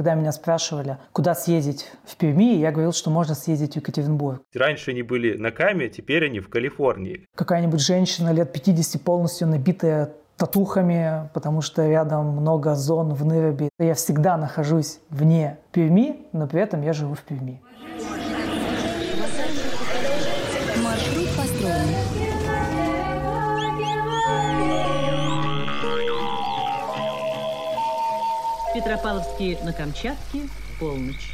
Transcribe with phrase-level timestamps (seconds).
[0.00, 4.40] Когда меня спрашивали, куда съездить в Перми, я говорил, что можно съездить в Екатеринбург.
[4.54, 7.26] Раньше они были на Каме, теперь они в Калифорнии.
[7.34, 13.68] Какая-нибудь женщина лет 50 полностью набитая татухами, потому что рядом много зон в Нырабе.
[13.78, 17.60] Я всегда нахожусь вне Перми, но при этом я живу в Перми.
[28.90, 30.48] Петропавловске на Камчатке,
[30.80, 31.30] полночь.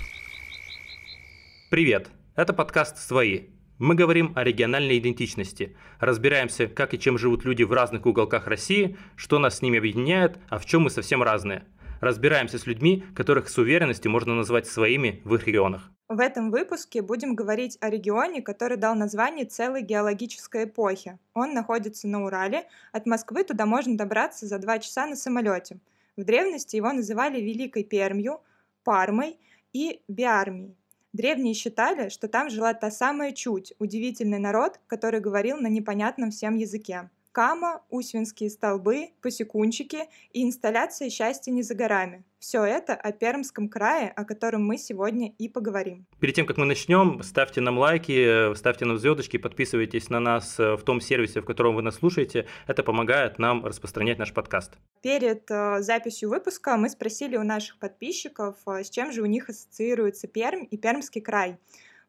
[1.70, 2.08] Привет!
[2.34, 3.44] Это подкаст «Свои».
[3.78, 8.98] Мы говорим о региональной идентичности, разбираемся, как и чем живут люди в разных уголках России,
[9.14, 11.64] что нас с ними объединяет, а в чем мы совсем разные.
[12.02, 15.90] Разбираемся с людьми, которых с уверенностью можно назвать своими в их регионах.
[16.10, 21.18] В этом выпуске будем говорить о регионе, который дал название целой геологической эпохи.
[21.32, 22.66] Он находится на Урале.
[22.92, 25.78] От Москвы туда можно добраться за два часа на самолете.
[26.16, 28.40] В древности его называли Великой Пермью,
[28.84, 29.38] Пармой
[29.72, 30.76] и Биармией.
[31.12, 36.56] Древние считали, что там жила та самая чуть, удивительный народ, который говорил на непонятном всем
[36.56, 37.10] языке.
[37.36, 42.24] Кама, Усвинские столбы, посекунчики и инсталляция «Счастье не за горами».
[42.38, 46.06] Все это о Пермском крае, о котором мы сегодня и поговорим.
[46.18, 50.78] Перед тем, как мы начнем, ставьте нам лайки, ставьте нам звездочки, подписывайтесь на нас в
[50.78, 52.46] том сервисе, в котором вы нас слушаете.
[52.66, 54.78] Это помогает нам распространять наш подкаст.
[55.02, 59.50] Перед э, записью выпуска мы спросили у наших подписчиков, э, с чем же у них
[59.50, 61.58] ассоциируется Пермь и Пермский край.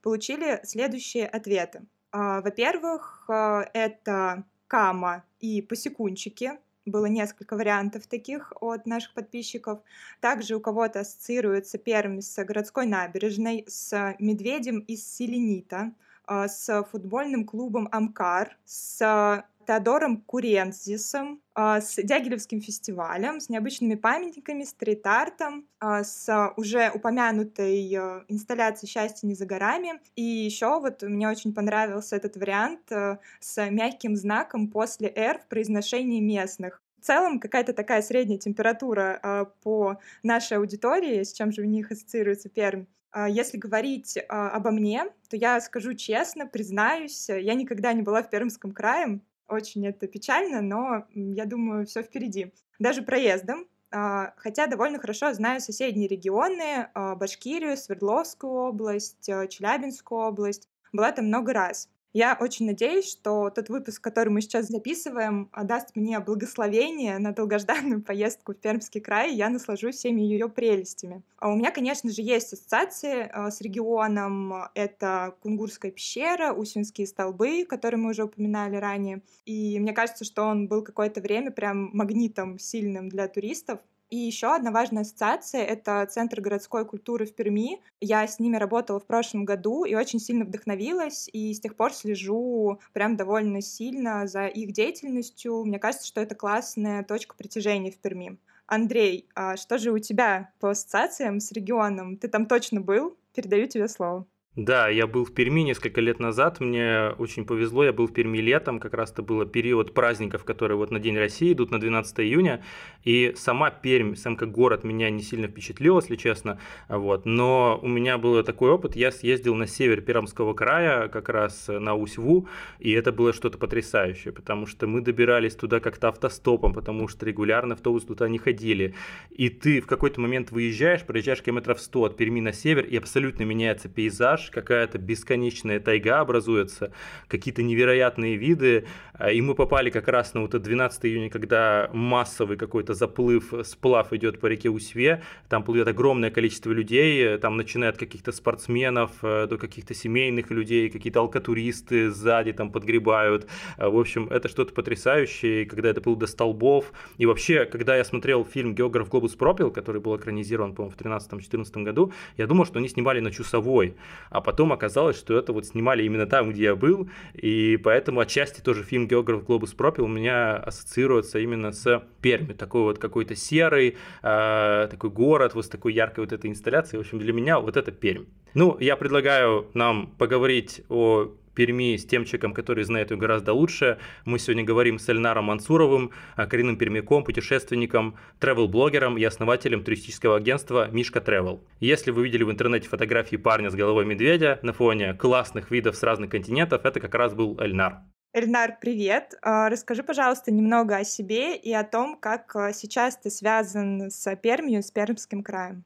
[0.02, 1.82] Получили следующие ответы.
[2.14, 6.52] Э, во-первых, э, это Кама и Посекунчики.
[6.86, 9.80] Было несколько вариантов таких от наших подписчиков.
[10.22, 15.92] Также у кого-то ассоциируется Пермь с городской набережной, с медведем из селенита,
[16.26, 24.64] а, с футбольным клубом «Амкар», с Теодором Курензисом, а, с Дягилевским фестивалем, с необычными памятниками,
[24.64, 30.00] стрит-артом, а, с уже упомянутой а, инсталляцией «Счастье не за горами».
[30.16, 36.22] И еще вот мне очень понравился этот вариант с мягким знаком после «Р» в произношении
[36.22, 36.82] местных.
[37.02, 42.50] В целом какая-то такая средняя температура по нашей аудитории, с чем же у них ассоциируется
[42.50, 42.86] Пермь.
[43.30, 48.72] Если говорить обо мне, то я скажу честно, признаюсь, я никогда не была в Пермском
[48.74, 52.54] крае, очень это печально, но я думаю, все впереди.
[52.80, 60.22] Даже проездом, а, хотя довольно хорошо знаю соседние регионы, а, Башкирию, Свердловскую область, а, Челябинскую
[60.22, 60.70] область.
[60.92, 61.90] Была там много раз.
[62.14, 68.02] Я очень надеюсь, что тот выпуск, который мы сейчас записываем, даст мне благословение на долгожданную
[68.04, 71.22] поездку в Пермский край, и я наслажусь всеми ее прелестями.
[71.38, 74.54] А у меня, конечно же, есть ассоциации а, с регионом.
[74.74, 79.22] Это Кунгурская пещера, Усинские столбы, которые мы уже упоминали ранее.
[79.46, 83.80] И мне кажется, что он был какое-то время прям магнитом сильным для туристов.
[84.10, 87.82] И еще одна важная ассоциация— это Центр городской культуры в Перми.
[88.00, 91.94] Я с ними работала в прошлом году и очень сильно вдохновилась, и с тех пор
[91.94, 95.66] слежу прям довольно сильно за их деятельностью.
[95.66, 98.38] Мне кажется, что это классная точка притяжения в Перми.
[98.66, 102.18] Андрей, а что же у тебя по ассоциациям с регионом?
[102.18, 103.18] Ты там точно был?
[103.34, 104.26] Передаю тебе слово.
[104.58, 108.40] Да, я был в Перми несколько лет назад, мне очень повезло, я был в Перми
[108.40, 112.22] летом, как раз это было период праздников, которые вот на День России идут на 12
[112.22, 112.64] июня,
[113.04, 116.60] и сама Пермь, сам как город меня не сильно впечатлил, если честно,
[116.90, 121.68] вот, но у меня был такой опыт, я съездил на север Пермского края, как раз
[121.68, 122.48] на Усьву,
[122.80, 127.76] и это было что-то потрясающее, потому что мы добирались туда как-то автостопом, потому что регулярно
[127.76, 128.96] автобусы туда не ходили,
[129.30, 133.44] и ты в какой-то момент выезжаешь, проезжаешь километров 100 от Перми на север, и абсолютно
[133.44, 136.92] меняется пейзаж, какая-то бесконечная тайга образуется,
[137.28, 141.90] какие-то невероятные виды, а, и мы попали как раз на вот это 12 июня, когда
[141.94, 147.92] массовый какой-то заплыв, сплав идет по реке Усве, там плывет огромное количество людей, там начиная
[147.92, 153.48] каких-то спортсменов э, до каких-то семейных людей, какие-то алкотуристы сзади там подгребают,
[153.78, 158.46] в общем, это что-то потрясающее, когда это было до столбов, и вообще, когда я смотрел
[158.46, 162.88] фильм «Географ Глобус пропил», который был экранизирован, по-моему, в 13-14 году, я думал, что они
[162.88, 163.96] снимали на Чусовой,
[164.38, 168.62] а потом оказалось, что это вот снимали именно там, где я был, и поэтому отчасти
[168.62, 173.98] тоже фильм «Географ Глобус пропил» у меня ассоциируется именно с Пермью, такой вот какой-то серый,
[174.22, 177.78] э, такой город, вот с такой яркой вот этой инсталляцией, в общем, для меня вот
[177.78, 178.26] это Пермь.
[178.54, 183.98] Ну, я предлагаю нам поговорить о Перми с тем человеком, который знает ее гораздо лучше.
[184.26, 190.88] Мы сегодня говорим с Эльнаром Мансуровым, а, коренным пермяком, путешественником, travel-блогером и основателем туристического агентства
[190.92, 191.60] Мишка Travel.
[191.80, 196.04] Если вы видели в интернете фотографии парня с головой медведя на фоне классных видов с
[196.04, 198.02] разных континентов, это как раз был Эльнар.
[198.34, 199.34] Эльнар, привет.
[199.42, 204.36] А, расскажи, пожалуйста, немного о себе и о том, как а, сейчас ты связан с
[204.36, 205.84] Пермью, с Пермским краем.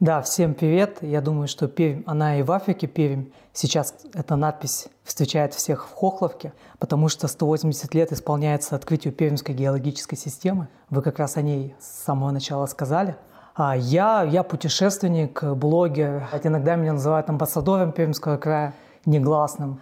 [0.00, 0.98] Да, всем привет.
[1.00, 3.24] Я думаю, что Пермь, она и в Африке Пермь.
[3.52, 10.16] Сейчас эта надпись встречает всех в Хохловке, потому что 180 лет исполняется открытию Пермской геологической
[10.16, 10.68] системы.
[10.88, 13.16] Вы как раз о ней с самого начала сказали.
[13.56, 16.28] А я, я путешественник, блогер.
[16.44, 18.74] Иногда меня называют амбассадором Пермского края
[19.04, 19.80] негласным.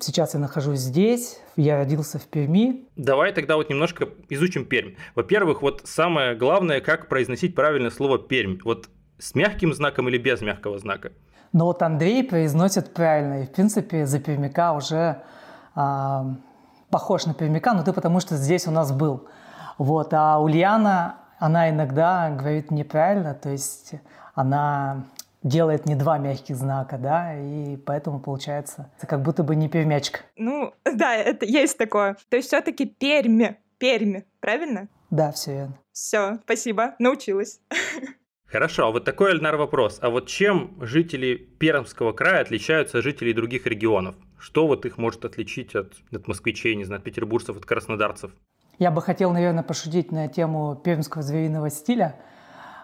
[0.00, 2.86] Сейчас я нахожусь здесь, я родился в Перми.
[2.96, 4.92] Давай тогда вот немножко изучим Пермь.
[5.14, 8.58] Во-первых, вот самое главное, как произносить правильное слово Пермь.
[8.62, 11.12] Вот с мягким знаком или без мягкого знака?
[11.52, 15.22] Но вот Андрей произносит правильно, и в принципе за пермяка уже
[15.74, 16.24] э,
[16.90, 19.26] похож на пермяка, но ты потому что здесь у нас был.
[19.78, 23.92] Вот, а Ульяна, она иногда говорит неправильно, то есть
[24.34, 25.04] она
[25.42, 30.20] делает не два мягких знака, да, и поэтому получается это как будто бы не пермячка.
[30.36, 32.16] Ну, да, это есть такое.
[32.28, 34.88] То есть все-таки Перми, Перми, правильно?
[35.10, 35.78] Да, все верно.
[35.92, 37.60] Все, спасибо, научилась.
[38.50, 39.98] Хорошо, а вот такой, Эльнар, вопрос.
[40.00, 44.14] А вот чем жители Пермского края отличаются от жителей других регионов?
[44.38, 48.30] Что вот их может отличить от, от москвичей, не знаю, от петербуржцев, от краснодарцев?
[48.78, 52.16] Я бы хотел, наверное, пошутить на тему пермского звериного стиля,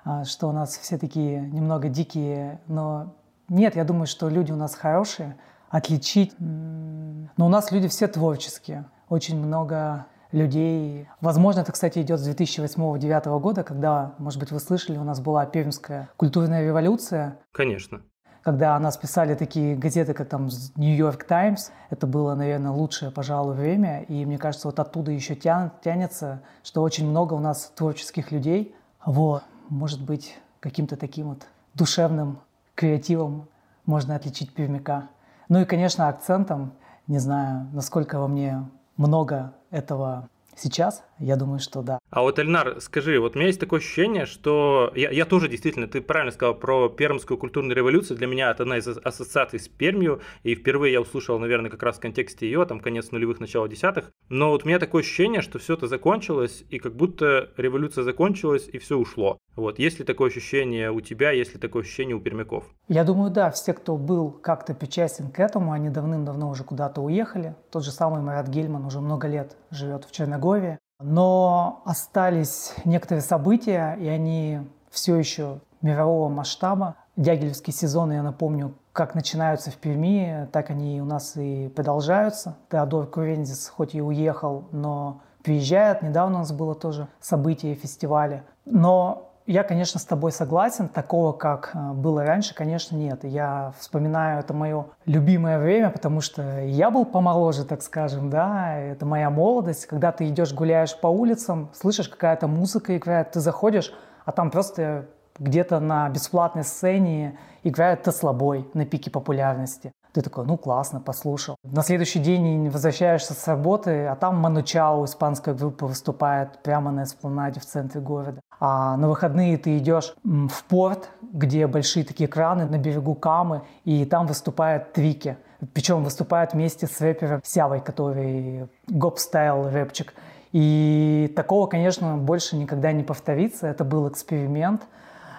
[0.05, 3.16] а, что у нас все такие немного дикие, но
[3.49, 5.37] нет, я думаю, что люди у нас хорошие,
[5.70, 6.34] отличить.
[6.38, 11.08] Но у нас люди все творческие, очень много людей.
[11.20, 15.46] Возможно, это, кстати, идет с 2008-2009 года, когда, может быть, вы слышали, у нас была
[15.46, 17.38] Пермская культурная революция.
[17.52, 18.02] Конечно.
[18.42, 23.54] Когда о нас писали такие газеты, как там Нью-Йорк Таймс, это было, наверное, лучшее, пожалуй,
[23.54, 24.02] время.
[24.02, 28.75] И мне кажется, вот оттуда еще тян, тянется, что очень много у нас творческих людей.
[29.06, 32.40] Вот, может быть, каким-то таким вот душевным
[32.75, 33.48] креативом
[33.87, 35.08] можно отличить пермяка.
[35.48, 36.72] Ну и, конечно, акцентом,
[37.06, 41.99] не знаю, насколько во мне много этого Сейчас, я думаю, что да.
[42.11, 45.87] А вот, Эльнар, скажи, вот у меня есть такое ощущение, что я, я тоже действительно,
[45.87, 48.16] ты правильно сказал про Пермскую культурную революцию.
[48.16, 51.96] Для меня это одна из ассоциаций с Пермью, и впервые я услышал, наверное, как раз
[51.96, 54.11] в контексте ее, там, конец нулевых, начало десятых.
[54.28, 58.69] Но вот у меня такое ощущение, что все это закончилось, и как будто революция закончилась,
[58.72, 59.38] и все ушло.
[59.56, 62.64] Вот, есть ли такое ощущение у тебя, есть ли такое ощущение у пермяков?
[62.88, 67.55] Я думаю, да, все, кто был как-то причастен к этому, они давным-давно уже куда-то уехали.
[67.70, 70.78] Тот же самый Марат Гельман уже много лет живет в Черногории.
[71.06, 74.60] Но остались некоторые события, и они
[74.90, 76.96] все еще мирового масштаба.
[77.16, 82.56] Дягилевские сезоны, я напомню, как начинаются в Перми, так они у нас и продолжаются.
[82.70, 86.00] Теодор Курензис хоть и уехал, но приезжает.
[86.00, 88.44] Недавно у нас было тоже событие фестиваля.
[88.64, 90.88] Но я, конечно, с тобой согласен.
[90.88, 93.25] Такого, как э, было раньше, конечно, нет.
[93.25, 98.79] Я вспоминаю, это мое любимое время, потому что я был помоложе, так скажем, да.
[98.79, 99.87] Это моя молодость.
[99.87, 103.93] Когда ты идешь, гуляешь по улицам, слышишь, какая-то музыка играет, ты заходишь,
[104.25, 105.06] а там просто
[105.38, 109.93] где-то на бесплатной сцене играет Tesla Boy на пике популярности.
[110.14, 111.56] Ты такой, ну классно, послушал.
[111.64, 117.02] На следующий день возвращаешься с работы, а там Manu Chao, испанская группа, выступает прямо на
[117.02, 118.40] эспланаде в центре города.
[118.61, 124.05] А на выходные ты идешь в порт, где большие такие краны на берегу Камы, и
[124.05, 125.37] там выступает Tricky.
[125.72, 130.14] Причем выступает вместе с рэпером Сявой, который гоп-стайл рэпчик.
[130.52, 133.66] И такого, конечно, больше никогда не повторится.
[133.66, 134.82] Это был эксперимент.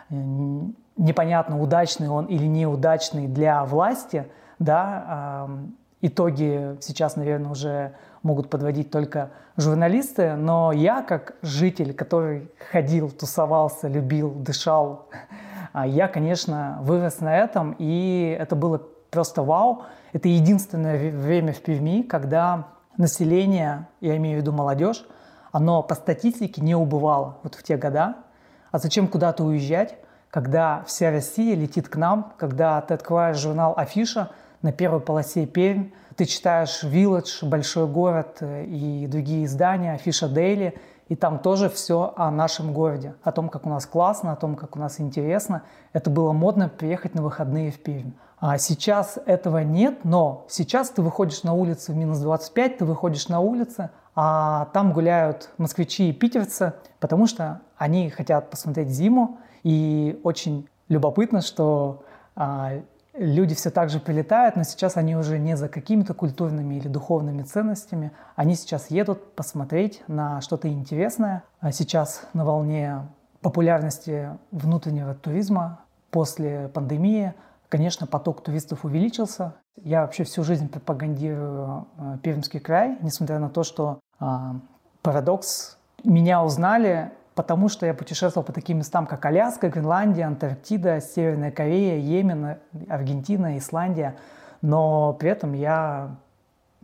[0.09, 4.27] Непонятно, удачный он или неудачный для власти–
[4.59, 5.47] да,
[6.01, 7.93] итоги сейчас, наверное, уже
[8.23, 15.09] могут подводить только журналисты, но я как житель, который ходил, тусовался, любил, дышал,
[15.73, 18.81] а я, конечно, вырос на этом, и это было
[19.11, 19.83] просто вау.
[20.13, 25.05] Это единственное время в Перми, когда население, я имею в виду молодежь,
[25.51, 28.15] оно по статистике не убывало вот в те года.
[28.71, 29.95] А зачем куда-то уезжать,
[30.29, 34.31] когда вся Россия летит к нам, когда ты открываешь журнал «Афиша»,
[34.65, 35.91] на первой полосе Пермь.
[36.15, 40.73] Ты читаешь «Вилледж», «Большой город» и другие издания, «Афиша Дейли»,
[41.07, 44.55] и там тоже все о нашем городе, о том, как у нас классно, о том,
[44.55, 45.61] как у нас интересно.
[45.93, 48.13] Это было модно приехать на выходные в Пермь.
[48.39, 53.27] А сейчас этого нет, но сейчас ты выходишь на улицу в минус 25, ты выходишь
[53.27, 59.37] на улицы, а там гуляют москвичи и питерцы, потому что они хотят посмотреть зиму.
[59.61, 62.03] И очень любопытно, что
[62.35, 62.81] а,
[63.17, 67.43] люди все так же прилетают, но сейчас они уже не за какими-то культурными или духовными
[67.43, 68.11] ценностями.
[68.35, 71.43] Они сейчас едут посмотреть на что-то интересное.
[71.59, 73.01] А сейчас на волне
[73.41, 75.79] популярности внутреннего туризма
[76.11, 77.33] после пандемии,
[77.69, 79.55] конечно, поток туристов увеличился.
[79.83, 84.25] Я вообще всю жизнь пропагандирую э, Пермский край, несмотря на то, что э,
[85.01, 91.51] парадокс, меня узнали потому что я путешествовал по таким местам, как Аляска, Гренландия, Антарктида, Северная
[91.51, 92.57] Корея, Йемен,
[92.89, 94.15] Аргентина, Исландия.
[94.61, 96.15] Но при этом я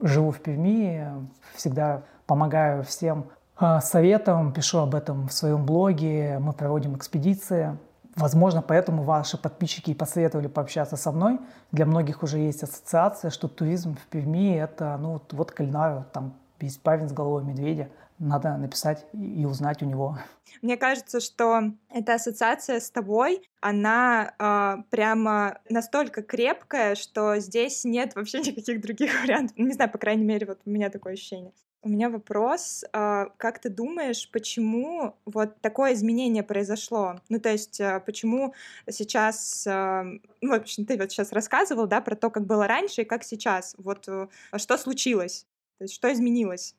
[0.01, 1.07] живу в Перми,
[1.55, 7.77] всегда помогаю всем а, советом, пишу об этом в своем блоге, мы проводим экспедиции.
[8.17, 11.39] Возможно, поэтому ваши подписчики и посоветовали пообщаться со мной.
[11.71, 16.81] Для многих уже есть ассоциация, что туризм в Перми– это, ну, вот, кулинар, там есть
[16.81, 17.87] парень с головой медведя–
[18.21, 20.17] надо написать и узнать у него.
[20.61, 28.15] Мне кажется, что эта ассоциация с тобой, она э, прямо настолько крепкая, что здесь нет
[28.15, 29.57] вообще никаких других вариантов.
[29.57, 31.51] Не знаю, по крайней мере, вот у меня такое ощущение.
[31.83, 37.15] У меня вопрос, э, как ты думаешь, почему вот такое изменение произошло?
[37.27, 38.53] Ну, то есть, э, почему
[38.87, 40.03] сейчас, э,
[40.41, 43.23] ну, в общем, ты вот сейчас рассказывал, да, про то, как было раньше и как
[43.23, 43.73] сейчас.
[43.79, 45.47] Вот э, что случилось?
[45.79, 46.75] То есть, что изменилось?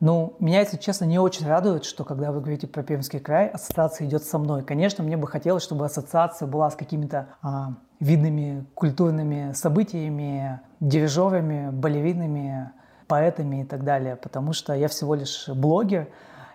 [0.00, 4.06] Ну, меня, если честно, не очень радует, что когда вы говорите про Пермский край, ассоциация
[4.06, 4.64] идет со мной.
[4.64, 12.72] Конечно, мне бы хотелось, чтобы ассоциация была с какими-то а, видными культурными событиями, дирижерами, балеринами,
[13.06, 16.08] поэтами и так далее, потому что я всего лишь блогер,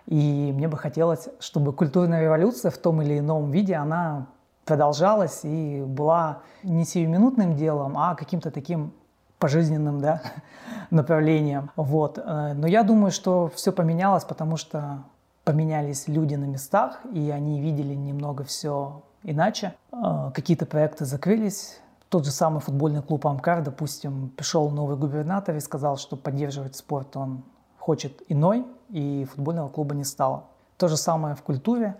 [0.06, 4.26] и мне бы хотелось, чтобы культурная революция в том или ином виде, она
[4.64, 8.92] продолжалась и была не сиюминутным делом, а каким-то таким
[9.40, 10.22] пожизненным да,
[10.90, 11.70] направлением.
[11.74, 12.18] Вот.
[12.18, 15.02] Э, но я думаю, что все поменялось, потому что
[15.42, 19.74] поменялись люди на местах, и они видели немного все иначе.
[19.92, 21.80] Э, какие-то проекты закрылись.
[22.08, 27.16] Тот же самый футбольный клуб «Амкар», допустим, пришел новый губернатор и сказал, что поддерживать спорт
[27.16, 27.42] он
[27.78, 30.44] хочет иной, и футбольного клуба не стало.
[30.76, 31.96] То же самое в культуре.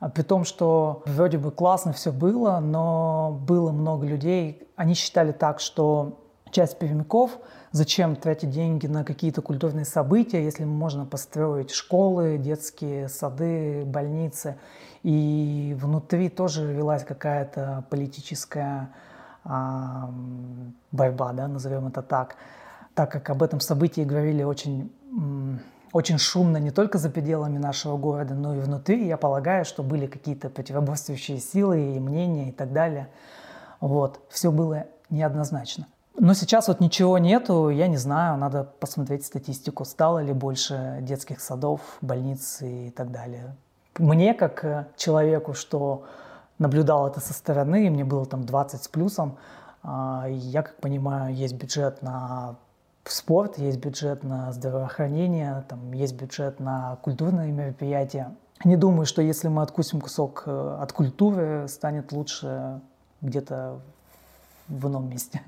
[0.00, 5.32] А при том, что вроде бы классно все было, но было много людей, они считали
[5.32, 6.18] так, что
[6.54, 7.38] часть пермяков,
[7.72, 14.56] зачем тратить деньги на какие-то культурные события, если можно построить школы, детские сады, больницы.
[15.02, 18.90] И внутри тоже велась какая-то политическая
[19.44, 20.10] а,
[20.92, 22.36] борьба, да, назовем это так,
[22.94, 24.90] так как об этом событии говорили очень
[25.92, 29.06] очень шумно не только за пределами нашего города, но и внутри.
[29.06, 33.08] Я полагаю, что были какие-то противоборствующие силы и мнения и так далее.
[33.78, 34.20] Вот.
[34.28, 35.86] Все было неоднозначно.
[36.16, 41.40] Но сейчас вот ничего нету, я не знаю, надо посмотреть статистику, стало ли больше детских
[41.40, 43.56] садов, больниц и так далее.
[43.98, 46.04] Мне, как э, человеку, что
[46.58, 49.38] наблюдал это со стороны, мне было там 20 с плюсом,
[49.82, 52.56] а, я, как понимаю, есть бюджет на
[53.04, 58.34] спорт, есть бюджет на здравоохранение, там есть бюджет на культурные мероприятия.
[58.64, 62.80] Не думаю, что если мы откусим кусок э, от культуры, станет лучше
[63.20, 63.80] где-то
[64.68, 65.42] в ином месте.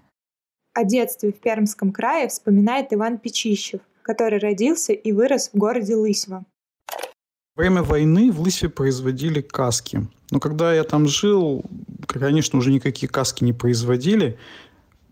[0.76, 6.44] О детстве в Пермском крае вспоминает Иван Печищев, который родился и вырос в городе Лысьва.
[7.56, 10.06] Во время войны в Лысьве производили каски.
[10.30, 11.64] Но когда я там жил,
[12.06, 14.36] конечно, уже никакие каски не производили.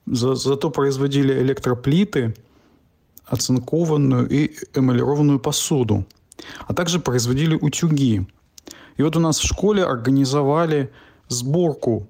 [0.04, 2.34] За, зато производили электроплиты,
[3.24, 6.04] оцинкованную и эмалированную посуду.
[6.66, 8.26] А также производили утюги.
[8.98, 10.92] И вот у нас в школе организовали
[11.28, 12.06] сборку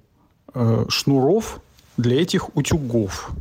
[0.55, 1.61] э, шнуров
[1.97, 3.33] для этих утюгов.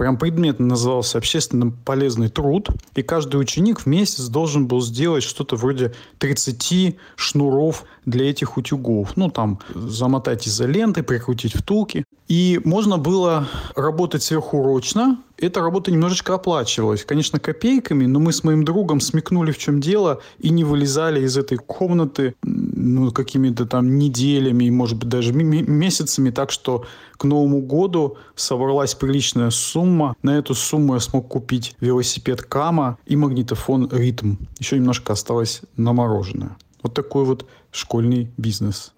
[0.00, 2.70] Прям предмет назывался «Общественно полезный труд».
[2.94, 9.14] И каждый ученик в месяц должен был сделать что-то вроде 30 шнуров для этих утюгов.
[9.16, 12.04] Ну, там, замотать изолентой, прикрутить втулки.
[12.30, 15.18] И можно было работать сверхурочно.
[15.36, 17.04] Эта работа немножечко оплачивалась.
[17.04, 21.36] Конечно, копейками, но мы с моим другом смекнули, в чем дело, и не вылезали из
[21.36, 26.30] этой комнаты ну, какими-то там неделями, может быть, даже месяцами.
[26.30, 26.84] Так что
[27.16, 30.14] к Новому году собралась приличная сумма.
[30.22, 34.36] На эту сумму я смог купить велосипед Кама и магнитофон Ритм.
[34.60, 36.56] Еще немножко осталось на мороженое.
[36.84, 38.92] Вот такой вот школьный бизнес.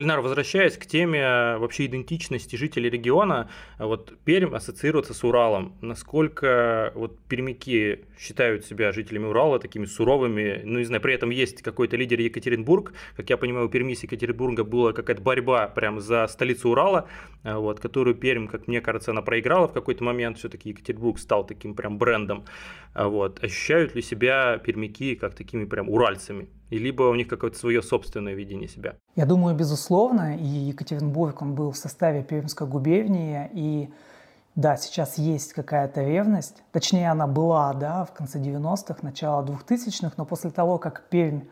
[0.00, 3.50] Ильнар, возвращаясь к теме э, вообще идентичности жителей региона,
[3.80, 5.76] э, вот Пермь ассоциируется с Уралом.
[5.80, 10.62] Насколько вот пермяки считают себя жителями Урала такими суровыми?
[10.62, 12.92] Ну, не знаю, при этом есть какой-то лидер Екатеринбург.
[13.16, 17.08] Как я понимаю, у Перми с Екатеринбурга была какая-то борьба прям за столицу Урала,
[17.42, 20.38] э, вот, которую Пермь, как мне кажется, она проиграла в какой-то момент.
[20.38, 22.44] Все-таки Екатеринбург стал таким прям брендом.
[22.94, 23.42] Вот.
[23.42, 26.48] Ощущают ли себя пермяки как такими прям уральцами?
[26.70, 28.96] И либо у них какое-то свое собственное видение себя?
[29.16, 33.88] Я думаю, безусловно, и Екатеринбург, он был в составе Пермской губернии, и
[34.54, 40.24] да, сейчас есть какая-то ревность, точнее она была, да, в конце 90-х, начало 2000-х, но
[40.24, 41.42] после того, как Пермь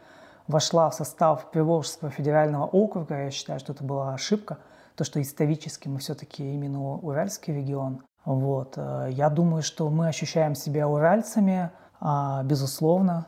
[0.48, 3.24] вошла в состав Приволжского федерального округа.
[3.24, 4.58] Я считаю, что это была ошибка.
[4.94, 8.02] То, что исторически мы все-таки именно Уральский регион.
[8.24, 8.74] Вот.
[8.76, 11.70] Э, я думаю, что мы ощущаем себя уральцами,
[12.00, 13.26] а, безусловно.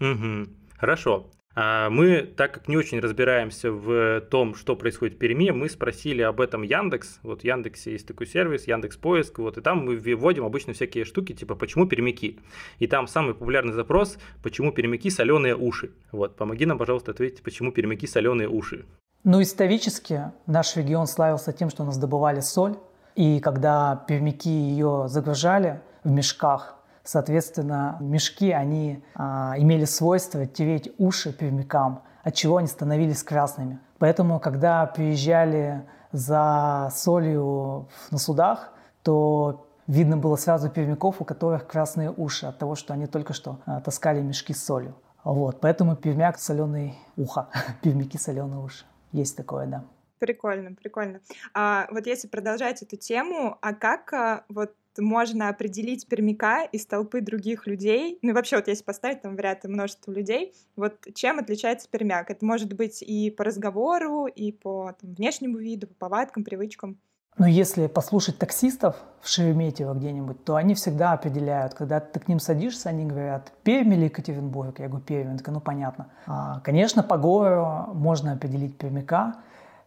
[0.00, 0.48] Угу.
[0.78, 1.30] Хорошо.
[1.58, 6.20] А мы, так как не очень разбираемся в том, что происходит в Перми, мы спросили
[6.20, 7.18] об этом Яндекс.
[7.22, 11.06] Вот в Яндексе есть такой сервис, Яндекс Поиск, вот, и там мы вводим обычно всякие
[11.06, 12.40] штуки, типа «Почему пермяки?».
[12.78, 15.92] И там самый популярный запрос «Почему пермяки соленые уши?».
[16.12, 18.84] Вот, помоги нам, пожалуйста, ответить, почему пермяки соленые уши?
[19.24, 22.76] Ну, исторически наш регион славился тем, что у нас добывали соль,
[23.14, 26.75] и когда пермяки ее загружали в мешках,
[27.06, 33.78] Соответственно, мешки, они а, имели свойство тереть уши пермякам, от чего они становились красными.
[33.98, 38.72] Поэтому, когда приезжали за солью на судах,
[39.04, 43.60] то видно было сразу пермяков, у которых красные уши от того, что они только что
[43.66, 44.96] а, таскали мешки с солью.
[45.22, 47.50] Вот, поэтому пермяк соленый ухо,
[47.82, 48.84] пермяки соленые уши.
[49.12, 49.84] Есть такое, да.
[50.18, 51.20] Прикольно, прикольно.
[51.54, 57.20] А вот если продолжать эту тему, а как а, вот можно определить пермяка из толпы
[57.20, 58.18] других людей.
[58.22, 62.30] Ну и вообще, вот если поставить там в ряд множество людей, вот чем отличается пермяк?
[62.30, 66.98] Это может быть и по разговору, и по там, внешнему виду, по повадкам, привычкам.
[67.38, 72.40] Но если послушать таксистов в Шереметьево где-нибудь, то они всегда определяют, когда ты к ним
[72.40, 74.78] садишься, они говорят, Пермь или Екатеринбург?
[74.78, 75.36] Я говорю, Пермь.
[75.46, 76.08] ну понятно.
[76.26, 79.36] А, конечно, по говору можно определить пермяка.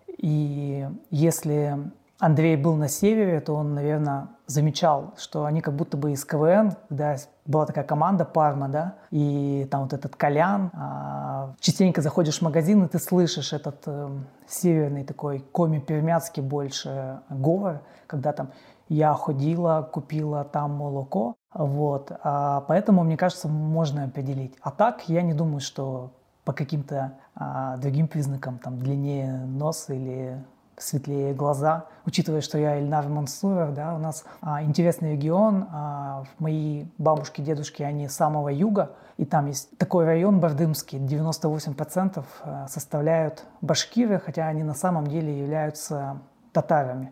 [0.08, 6.12] И если Андрей был на севере, то он, наверное, замечал, что они как будто бы
[6.12, 7.15] из КВН, когда
[7.46, 12.84] была такая команда Парма, да, и там вот этот Колян, а, частенько заходишь в магазин,
[12.84, 14.10] и ты слышишь этот э,
[14.48, 18.50] северный такой коми-пермяцкий больше говор, когда там
[18.88, 24.56] я ходила, купила там молоко, вот, а, поэтому, мне кажется, можно определить.
[24.62, 26.12] А так, я не думаю, что
[26.44, 30.44] по каким-то а, другим признакам, там, длиннее нос или
[30.79, 31.86] светлее глаза.
[32.05, 35.67] Учитывая, что я Ильнар Мансуров, да, у нас а, интересный регион.
[35.71, 38.91] А, мои бабушки, дедушки, они с самого юга.
[39.17, 45.38] И там есть такой район Бардымский, 98% а, составляют башкиры, хотя они на самом деле
[45.38, 46.19] являются
[46.54, 47.12] татарами.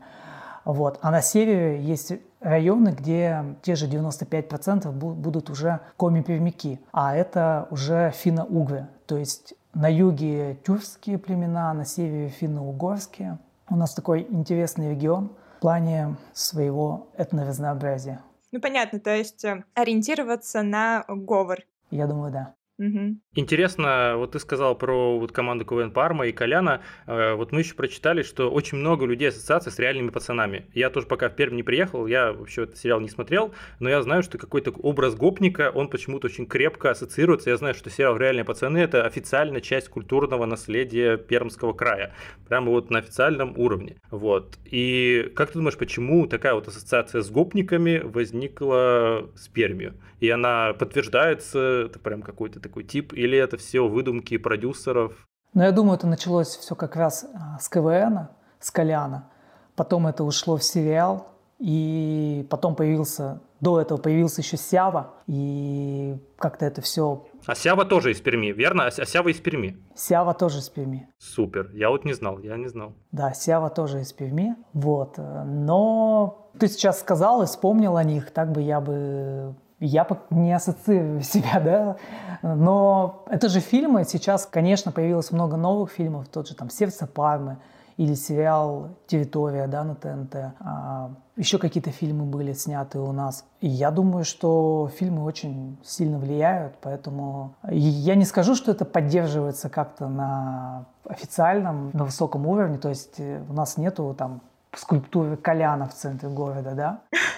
[0.63, 0.99] Вот.
[1.01, 8.11] А на севере есть районы, где те же 95% будут уже коми-пермяки, а это уже
[8.15, 8.87] финно-угры.
[9.05, 13.37] То есть на юге тюркские племена, на севере финно-угорские.
[13.69, 18.21] У нас такой интересный регион в плане своего этноразнообразия.
[18.51, 21.59] Ну, понятно, то есть э, ориентироваться на говор.
[21.91, 22.53] Я думаю, да.
[22.77, 23.17] Угу.
[23.33, 26.81] Интересно, вот ты сказал про вот команду КВН Парма и Коляна.
[27.07, 30.67] Э, вот мы еще прочитали, что очень много людей ассоциации с реальными пацанами.
[30.73, 34.01] Я тоже пока в Пермь не приехал, я вообще этот сериал не смотрел, но я
[34.03, 37.49] знаю, что какой-то образ гопника, он почему-то очень крепко ассоциируется.
[37.49, 42.13] Я знаю, что сериал «Реальные пацаны»— это официальная часть культурного наследия Пермского края.
[42.47, 43.97] Прямо вот на официальном уровне.
[44.11, 44.59] Вот.
[44.65, 49.95] И как ты думаешь, почему такая вот ассоциация с гопниками возникла с Пермью?
[50.19, 55.27] И она подтверждается, это прям какой-то такой тип, или это все выдумки продюсеров?
[55.53, 58.27] Ну, я думаю, это началось все как раз а, с КВН,
[58.59, 59.29] с Коляна.
[59.75, 61.27] Потом это ушло в сериал,
[61.59, 67.25] и потом появился, до этого появился еще Сява, и как-то это все...
[67.45, 68.85] А Сява тоже из Перми, верно?
[68.85, 69.77] А Сява из Перми?
[69.95, 71.09] Сява тоже из Перми.
[71.17, 72.93] Супер, я вот не знал, я не знал.
[73.11, 75.17] Да, Сява тоже из Перми, вот.
[75.17, 81.21] Но ты сейчас сказал и вспомнил о них, так бы я бы я не ассоциирую
[81.23, 81.95] себя, да,
[82.41, 87.57] но это же фильмы, сейчас, конечно, появилось много новых фильмов, тот же там «Сердце Пармы»,
[87.97, 90.35] или сериал «Территория» да, на ТНТ.
[90.59, 93.43] А, еще какие-то фильмы были сняты у нас.
[93.59, 99.69] И я думаю, что фильмы очень сильно влияют, поэтому я не скажу, что это поддерживается
[99.69, 104.41] как-то на официальном, на высоком уровне, то есть э, у нас нету там
[104.73, 107.01] скульптуры Коляна в центре города, да,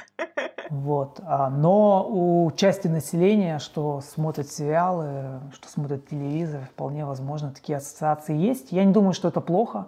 [0.69, 1.19] вот.
[1.25, 8.35] А, но у части населения, что смотрит сериалы, что смотрит телевизор, вполне возможно, такие ассоциации
[8.35, 8.71] есть.
[8.71, 9.87] Я не думаю, что это плохо.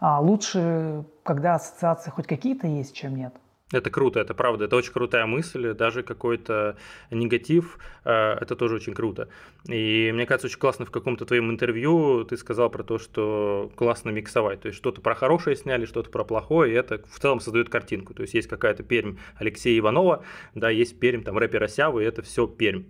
[0.00, 3.34] А лучше, когда ассоциации хоть какие-то есть, чем нет.
[3.72, 6.76] Это круто, это правда, это очень крутая мысль, даже какой-то
[7.10, 9.28] негатив, э, это тоже очень круто.
[9.68, 14.10] И мне кажется, очень классно в каком-то твоем интервью ты сказал про то, что классно
[14.10, 17.68] миксовать, то есть что-то про хорошее сняли, что-то про плохое, и это в целом создает
[17.68, 18.14] картинку.
[18.14, 20.24] То есть есть какая-то Пермь Алексея Иванова,
[20.54, 22.84] да, есть Пермь там рэпера Сявы, и это все Пермь.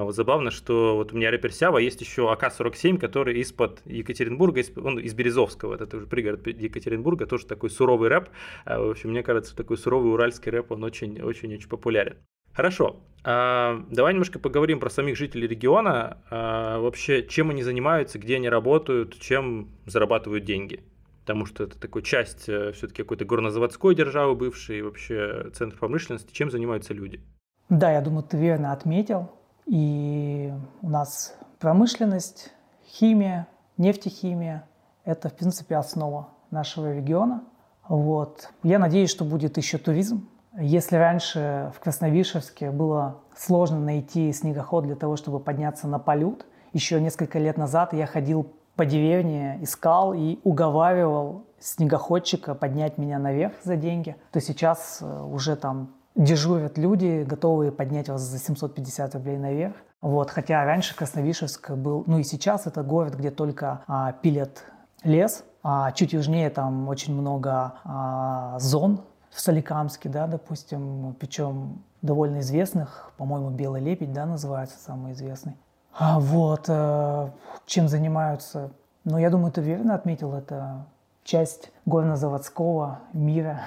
[0.00, 4.62] А вот забавно, что вот у меня рэпер Сява, есть еще АК-47, который из-под Екатеринбурга,
[4.82, 8.30] он из Березовского, это уже пригород Екатеринбурга, тоже такой суровый рэп.
[8.64, 12.16] А, в общем, мне кажется, такой суровый уральский рэп, он очень-очень-очень популярен.
[12.54, 12.96] Хорошо.
[13.24, 16.16] А, давай немножко поговорим про самих жителей региона.
[16.30, 20.80] Вообще, чем они занимаются, где они работают, чем зарабатывают деньги?
[21.26, 26.32] Потому что это такая часть э, все-таки какой-то горнозаводской державы бывшей, вообще центр промышленности.
[26.32, 27.20] Чем занимаются люди?
[27.68, 29.30] Да, я думаю, ты верно отметил.
[29.70, 30.52] И
[30.82, 32.50] у нас промышленность,
[32.88, 34.64] химия, нефтехимия–
[35.04, 37.44] это, в принципе, основа нашего региона.
[37.86, 38.50] Вот.
[38.64, 40.28] Я надеюсь, что будет еще туризм.
[40.58, 47.00] Если раньше в Красновишевске было сложно найти снегоход для того, чтобы подняться на полют, еще
[47.00, 53.76] несколько лет назад я ходил по деревне, искал и уговаривал снегоходчика поднять меня наверх за
[53.76, 59.74] деньги, то сейчас э, уже там дежурят люди, готовые поднять вас за 750 рублей наверх.
[60.00, 64.64] Вот, хотя раньше Красновишевск был, ну и сейчас это город, где только а, пилят
[65.02, 72.40] лес, а чуть южнее там очень много а, зон в Соликамске, да, допустим, причем довольно
[72.40, 75.56] известных, по-моему, Белый лебедь, да, называется самый известный.
[75.92, 77.30] А вот, э,
[77.66, 78.70] чем занимаются,
[79.04, 80.86] ну, я думаю, ты верно отметил, это
[81.24, 83.60] часть горнозаводского мира,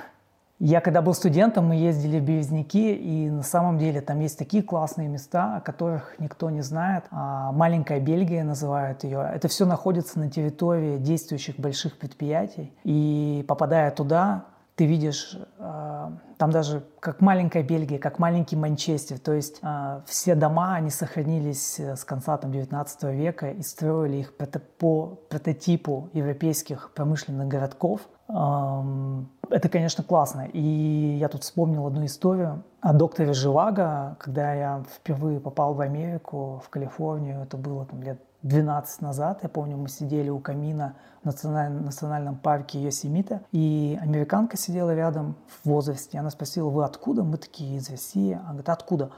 [0.60, 4.64] я когда был студентом, мы ездили в Березники, и на самом деле там есть такие
[4.64, 7.06] классные места, о которых никто не знает.
[7.12, 9.30] А, маленькая Бельгия называют ее.
[9.34, 12.72] Это все находится на территории действующих больших предприятий.
[12.84, 19.20] И попадая туда, ты видишь, а, там даже как маленькая Бельгия, как маленький Манчестер.
[19.20, 24.34] То есть а, все дома, они сохранились с конца там, 19 века и строили их
[24.36, 28.02] по прототипу европейских промышленных городков.
[28.34, 30.48] Это, конечно, классно.
[30.52, 36.60] И я тут вспомнил одну историю о докторе Живаго, когда я впервые попал в Америку,
[36.66, 37.44] в Калифорнию.
[37.44, 39.40] Это было там, лет 12 назад.
[39.44, 45.36] Я помню, мы сидели у камина в национальном, национальном парке Йосемита, и американка сидела рядом
[45.48, 46.18] в возрасте.
[46.18, 47.24] Она спросила, вы откуда?
[47.24, 48.34] Мы такие из России.
[48.34, 49.12] Она говорит, откуда?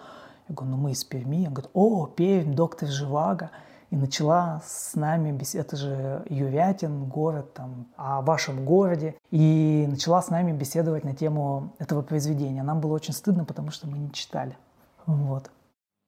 [0.49, 1.45] Я говорю, ну мы из Перми.
[1.45, 3.49] Она говорит, о, Пермь, доктор Живаго
[3.95, 10.21] и начала с нами беседовать, это же Юрятин, город там, о вашем городе, и начала
[10.21, 12.61] с нами беседовать на тему этого произведения.
[12.61, 14.57] Нам было очень стыдно, потому что мы не читали.
[15.05, 15.49] Вот.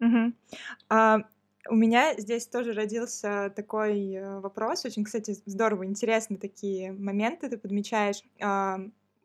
[0.01, 0.33] Угу.
[0.89, 1.19] А,
[1.69, 4.83] у меня здесь тоже родился такой э, вопрос.
[4.83, 8.21] Очень, кстати, здорово, интересно такие моменты ты подмечаешь.
[8.41, 8.79] А,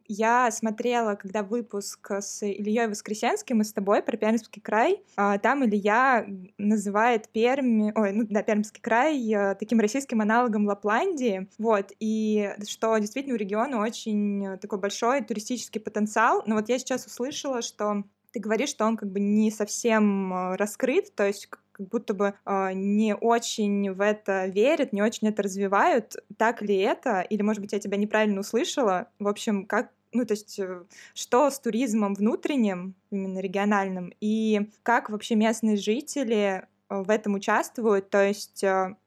[0.08, 5.02] я смотрела, когда выпуск с Ильей Воскресенским и с тобой про Пермский край.
[5.16, 6.26] А, там Илья
[6.58, 11.48] называет Пермь, ой, ну да, Пермский край э, таким российским аналогом Лапландии.
[11.58, 16.42] Вот, и что действительно у региона очень такой большой туристический потенциал.
[16.46, 20.56] Но вот я сейчас услышала, что ты говоришь, что он как бы не совсем э,
[20.56, 25.42] раскрыт, то есть как будто бы э, не очень в это верят, не очень это
[25.42, 26.16] развивают.
[26.36, 27.20] Так ли это?
[27.20, 29.08] Или, может быть, я тебя неправильно услышала?
[29.18, 35.08] В общем, как ну, то есть, э, что с туризмом внутренним, именно региональным, и как
[35.08, 38.62] вообще местные жители э, в этом участвуют, то есть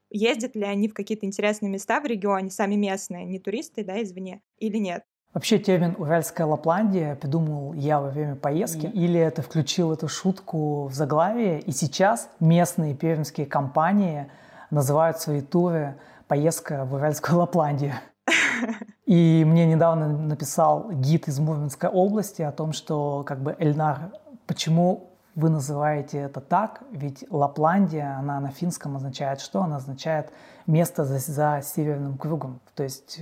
[0.09, 4.41] ездят ли они в какие-то интересные места в регионе, сами местные, не туристы, да, извне,
[4.59, 5.03] или нет?
[5.36, 10.93] Вообще термин «Уральская Лапландия» придумал я во время поездки, или это включил эту шутку в
[10.93, 14.32] заглавие, и сейчас местные пермские компании
[14.71, 15.95] называют свои туры
[16.30, 17.95] «Поездка в Уральскую Лапландию».
[19.06, 24.12] И мне недавно написал гид из Мурманской области о том, что как бы Эльнар,
[24.48, 29.62] почему вы называете это так, ведь Лапландия, она на финском означает что?
[29.62, 30.32] Она означает
[30.65, 32.62] место за, за северным кругом.
[32.74, 33.19] То есть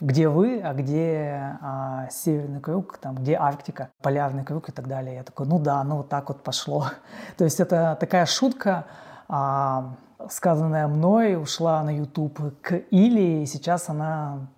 [0.00, 5.16] где вы, а где а, северный круг, там, где Арктика, полярный круг и так далее.
[5.16, 6.86] Я такой, ну да, ну вот так вот пошло.
[7.36, 8.86] То есть это такая шутка,
[9.28, 9.96] а,
[10.30, 14.48] сказанная мной, ушла на YouTube к Или, и сейчас она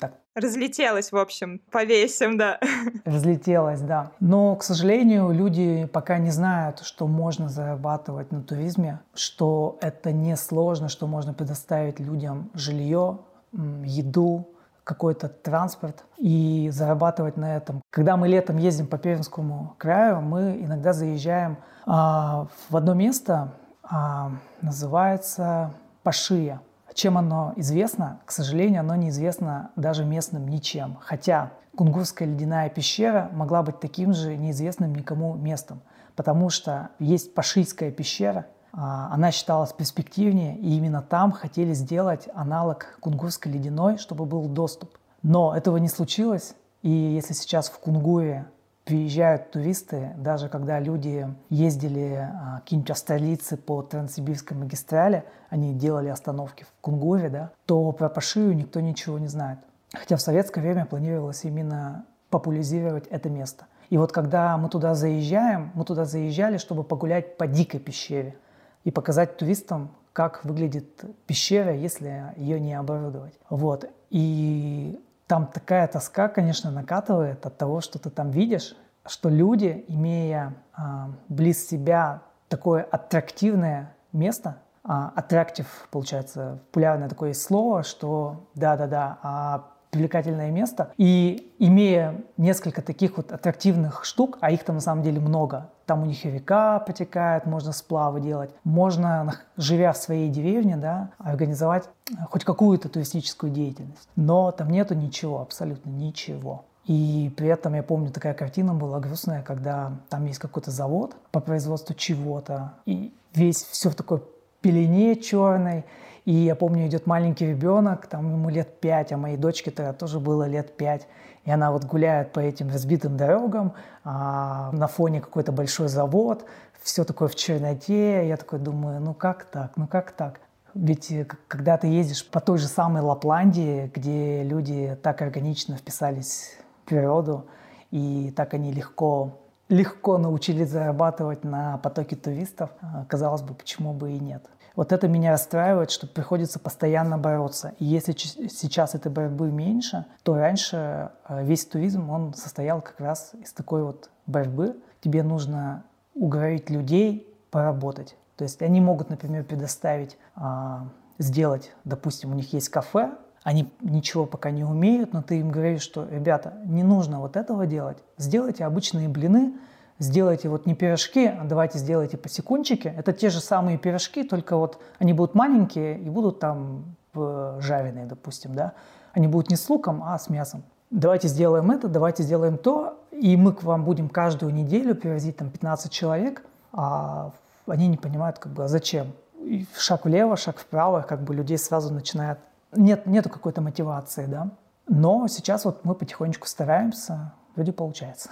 [0.00, 2.58] так Разлетелась, в общем, повесим, да.
[3.04, 4.12] Разлетелась, да.
[4.20, 10.36] Но, к сожалению, люди пока не знают, что можно зарабатывать на туризме, что это не
[10.36, 13.18] сложно, что можно предоставить людям жилье,
[13.52, 14.48] еду,
[14.88, 17.82] какой-то транспорт и зарабатывать на этом.
[17.90, 24.30] Когда мы летом ездим по Пермскому краю, мы иногда заезжаем а, в одно место, а,
[24.62, 26.62] называется Пашия.
[26.94, 28.20] Чем оно известно?
[28.24, 30.98] К сожалению, оно неизвестно даже местным ничем.
[31.00, 35.80] Хотя Кунгурская ледяная пещера могла быть таким же неизвестным никому местом,
[36.16, 42.98] потому что есть Пашийская пещера, а, она считалась перспективнее, и именно там хотели сделать аналог
[43.00, 44.98] Кунгурской ледяной, чтобы был доступ.
[45.22, 48.46] Но этого не случилось, и если сейчас в Кунгуре
[48.88, 56.64] приезжают туристы, даже когда люди ездили, а, какие-нибудь австралийцы по Транссибирской магистрали, они делали остановки
[56.64, 59.58] в Кунгуре, да, то про Пашию никто ничего не знает.
[59.92, 63.66] Хотя в советское время планировалось именно популяризировать это место.
[63.90, 68.36] И вот когда мы туда заезжаем, мы туда заезжали, чтобы погулять по дикой пещере
[68.84, 73.34] и показать туристам, как выглядит пещера, если ее не оборудовать.
[73.50, 73.84] Вот.
[74.08, 74.98] И
[75.28, 78.74] там такая тоска, конечно, накатывает от того, что ты там видишь,
[79.06, 87.82] что люди, имея а, близ себя такое аттрактивное место, а, аттрактив, получается, популярное такое слово,
[87.82, 90.92] что да-да-да, а привлекательное место.
[90.96, 96.02] И имея несколько таких вот аттрактивных штук, а их там на самом деле много, там
[96.02, 101.88] у них и река потекает, можно сплавы делать, можно, живя в своей деревне, да, организовать
[102.30, 104.08] хоть какую-то туристическую деятельность.
[104.16, 106.64] Но там нету ничего, абсолютно ничего.
[106.84, 111.40] И при этом я помню, такая картина была грустная, когда там есть какой-то завод по
[111.40, 114.22] производству чего-то, и весь все в такой
[114.62, 115.84] пелене черной,
[116.28, 120.46] и я помню, идет маленький ребенок, там ему лет пять, а моей дочке-то тоже было
[120.46, 121.08] лет пять.
[121.46, 123.72] И она вот гуляет по этим разбитым дорогам,
[124.04, 126.44] а на фоне какой-то большой завод,
[126.82, 128.28] все такое в черноте.
[128.28, 130.40] Я такой думаю, ну как так, ну как так?
[130.74, 136.58] Ведь э, когда ты ездишь по той же самой Лапландии, где люди так органично вписались
[136.82, 137.46] в природу,
[137.90, 139.38] и так они легко,
[139.70, 144.44] легко научились зарабатывать на потоке туристов, а, казалось бы, почему бы и нет.
[144.78, 147.74] Вот это меня расстраивает, что приходится постоянно бороться.
[147.80, 153.32] И если сейчас этой борьбы меньше, то раньше э, весь туризм, он состоял как раз
[153.42, 154.76] из такой вот борьбы.
[155.00, 155.82] Тебе нужно
[156.14, 158.14] уговорить людей поработать.
[158.36, 160.86] То есть они могут, например, предоставить, а,
[161.18, 163.10] сделать, допустим, у них есть кафе,
[163.42, 167.66] они ничего пока не умеют, но ты им говоришь, что, ребята, не нужно вот этого
[167.66, 169.54] делать, сделайте обычные блины,
[169.98, 172.88] сделайте вот не пирожки, а давайте сделайте посекунчики.
[172.88, 178.54] Это те же самые пирожки, только вот они будут маленькие и будут там жареные, допустим,
[178.54, 178.74] да.
[179.12, 180.62] Они будут не с луком, а с мясом.
[180.90, 185.50] Давайте сделаем это, давайте сделаем то, и мы к вам будем каждую неделю привозить там
[185.50, 187.32] 15 человек, а
[187.66, 189.12] они не понимают, как бы, а зачем.
[189.40, 192.38] И шаг влево, шаг вправо, как бы людей сразу начинает...
[192.72, 194.50] Нет, нету какой-то мотивации, да.
[194.88, 198.30] Но сейчас вот мы потихонечку стараемся, вроде получается.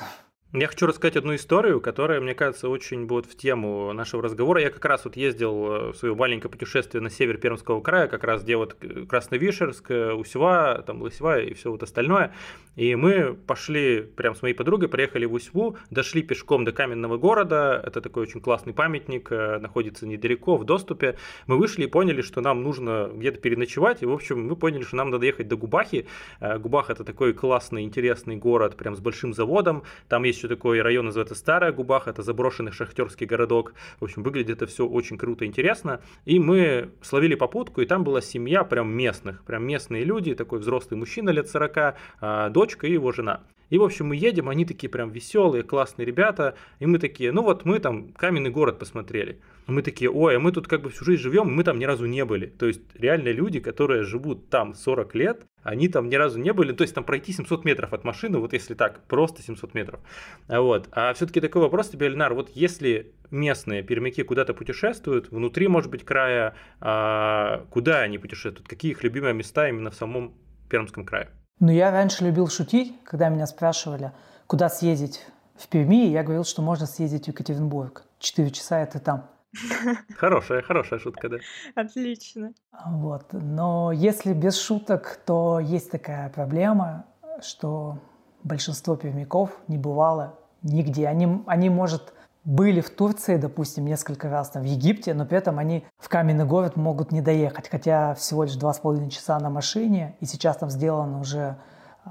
[0.58, 4.62] Я хочу рассказать одну историю, которая, мне кажется, очень будет в тему нашего разговора.
[4.62, 8.24] Я как раз вот ездил э, в свое маленькое путешествие на север Пермского края, как
[8.24, 8.74] раз где вот
[9.06, 12.32] Красновишерск, э, Усева, там Лысева и все вот остальное.
[12.74, 17.82] И мы пошли прям с моей подругой, приехали в Усьву, дошли пешком до каменного города.
[17.84, 21.18] Это такой очень классный памятник, э, находится недалеко, в доступе.
[21.46, 24.02] Мы вышли и поняли, что нам нужно где-то переночевать.
[24.02, 26.06] И, в общем, мы поняли, что нам надо ехать до Губахи.
[26.40, 29.82] Губах– это такой классный, интересный город, прям с большим заводом.
[30.08, 33.74] Там есть еще такой район, называется Старая Губах, это заброшенный шахтерский городок.
[34.00, 36.00] В общем, выглядит это все очень круто, интересно.
[36.24, 40.98] И мы словили попутку, и там была семья прям местных, прям местные люди, такой взрослый
[40.98, 43.42] мужчина лет 40, а, дочка и его жена.
[43.70, 47.42] И, в общем, мы едем, они такие прям веселые, классные ребята, и мы такие, ну
[47.42, 49.40] вот мы там каменный город посмотрели.
[49.66, 52.06] Мы такие, ой, а мы тут как бы всю жизнь живем, мы там ни разу
[52.06, 52.46] не были.
[52.46, 56.72] То есть реально люди, которые живут там 40 лет, они там ни разу не были.
[56.72, 60.00] То есть там пройти 700 метров от машины, вот если так, просто 700 метров.
[60.46, 60.88] Вот.
[60.92, 66.04] А все-таки такой вопрос тебе, Эльнар, вот если местные пермяки куда-то путешествуют, внутри, может быть,
[66.04, 68.68] края, а куда они путешествуют?
[68.68, 70.34] Какие их любимые места именно в самом
[70.68, 71.30] Пермском крае?
[71.58, 74.12] Ну, я раньше любил шутить, когда меня спрашивали,
[74.46, 78.04] куда съездить в Перми, я говорил, что можно съездить в Екатеринбург.
[78.18, 79.30] Четыре часа это там.
[80.18, 81.36] Хорошая, хорошая шутка, да.
[81.74, 82.52] Отлично.
[82.84, 83.32] Вот.
[83.32, 87.06] Но если без шуток, то есть такая проблема,
[87.40, 88.00] что
[88.42, 91.08] большинство пермяков не бывало нигде.
[91.08, 92.12] Они, они может,
[92.46, 96.44] были в Турции, допустим, несколько раз, там, в Египте, но при этом они в каменный
[96.44, 100.56] город могут не доехать, хотя всего лишь два с половиной часа на машине, и сейчас
[100.56, 101.56] там сделан уже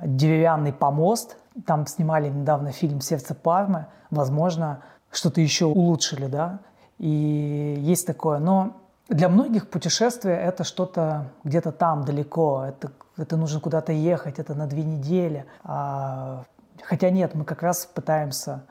[0.03, 6.59] деревянный помост, там снимали недавно фильм «Сердце Пармы», возможно, что-то еще улучшили, да,
[6.97, 8.75] и есть такое, но
[9.07, 14.67] для многих путешествие это что-то где-то там далеко, это, это нужно куда-то ехать, это на
[14.67, 16.43] две недели, а,
[16.83, 18.63] хотя нет, мы как раз пытаемся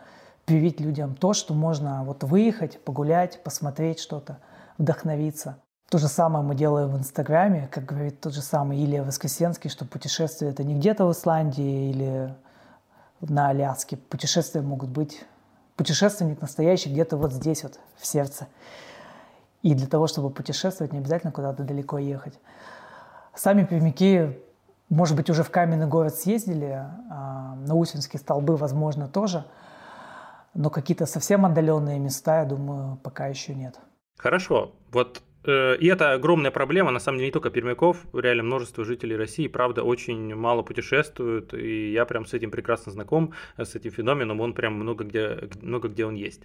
[0.45, 4.39] привить людям то, что можно вот выехать, погулять, посмотреть что-то,
[4.79, 5.57] вдохновиться.
[5.89, 9.85] То же самое мы делаем в Инстаграме, как говорит тот же самый Илья Воскресенский, что
[9.85, 12.35] путешествие это не где-то в Исландии или
[13.21, 13.97] на Аляске.
[13.97, 15.25] Путешествия могут быть...
[15.77, 18.47] Путешественник настоящий где-то вот здесь вот, в сердце.
[19.63, 22.39] И для того, чтобы путешествовать, не обязательно куда-то далеко ехать.
[23.35, 24.39] Сами пермяки,
[24.89, 29.45] может быть, уже в каменный город съездили, а на Усинские столбы, возможно, тоже–
[30.55, 33.79] но какие-то совсем отдаленные места, я думаю, пока еще нет.
[34.17, 34.73] Хорошо.
[34.93, 39.47] Вот и это огромная проблема, на самом деле, не только пермяков, реально множество жителей России,
[39.49, 44.41] правда, очень мало путешествуют, и я прям с этим прекрасно знаком, э, с этим феноменом,
[44.41, 46.43] он прям много где, много где он есть.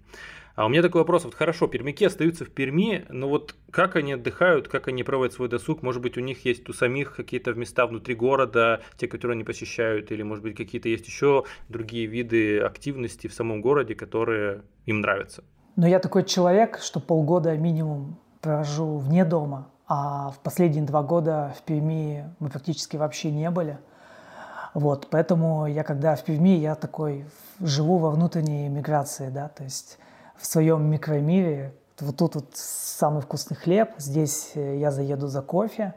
[0.55, 4.13] А у меня такой вопрос, вот хорошо, пермяки остаются в Перми, но вот как они
[4.13, 7.87] отдыхают, как они проводят свой досуг, может быть, у них есть у самих какие-то места
[7.87, 13.27] внутри города, те, которые они посещают, или, может быть, какие-то есть еще другие виды активности
[13.27, 15.43] в самом городе, которые им нравятся?
[15.77, 21.53] Но я такой человек, что полгода минимум провожу вне дома, а в последние два года
[21.57, 23.79] в Перми мы практически вообще не были.
[24.73, 27.25] Вот, поэтому я когда в Перми, я такой
[27.59, 29.97] живу во внутренней миграции, да, то есть
[30.37, 31.73] в своем микромире.
[31.99, 35.95] Вот тут вот самый вкусный хлеб, здесь я заеду за кофе.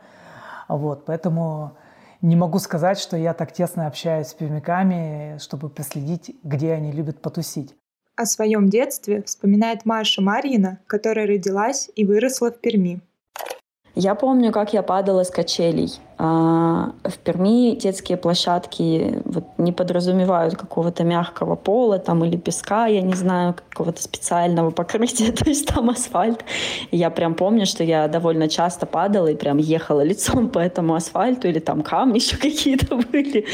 [0.69, 1.77] Вот, поэтому
[2.23, 7.21] не могу сказать, что я так тесно общаюсь с пермяками, чтобы проследить, где они любят
[7.21, 7.77] потусить.
[8.15, 13.01] О своем детстве вспоминает Маша Марьина, которая родилась и выросла в Перми.
[13.95, 15.93] Я помню, как я падала с качелей.
[16.25, 23.03] А, в Перми детские площадки вот не подразумевают какого-то мягкого пола там или песка, я
[23.03, 26.45] не знаю, какого-то специального покрытия, то есть там асфальт.
[26.93, 31.49] Я прям помню, что я довольно часто падала и прям ехала лицом по этому асфальту
[31.49, 33.47] или там камни еще какие-то были.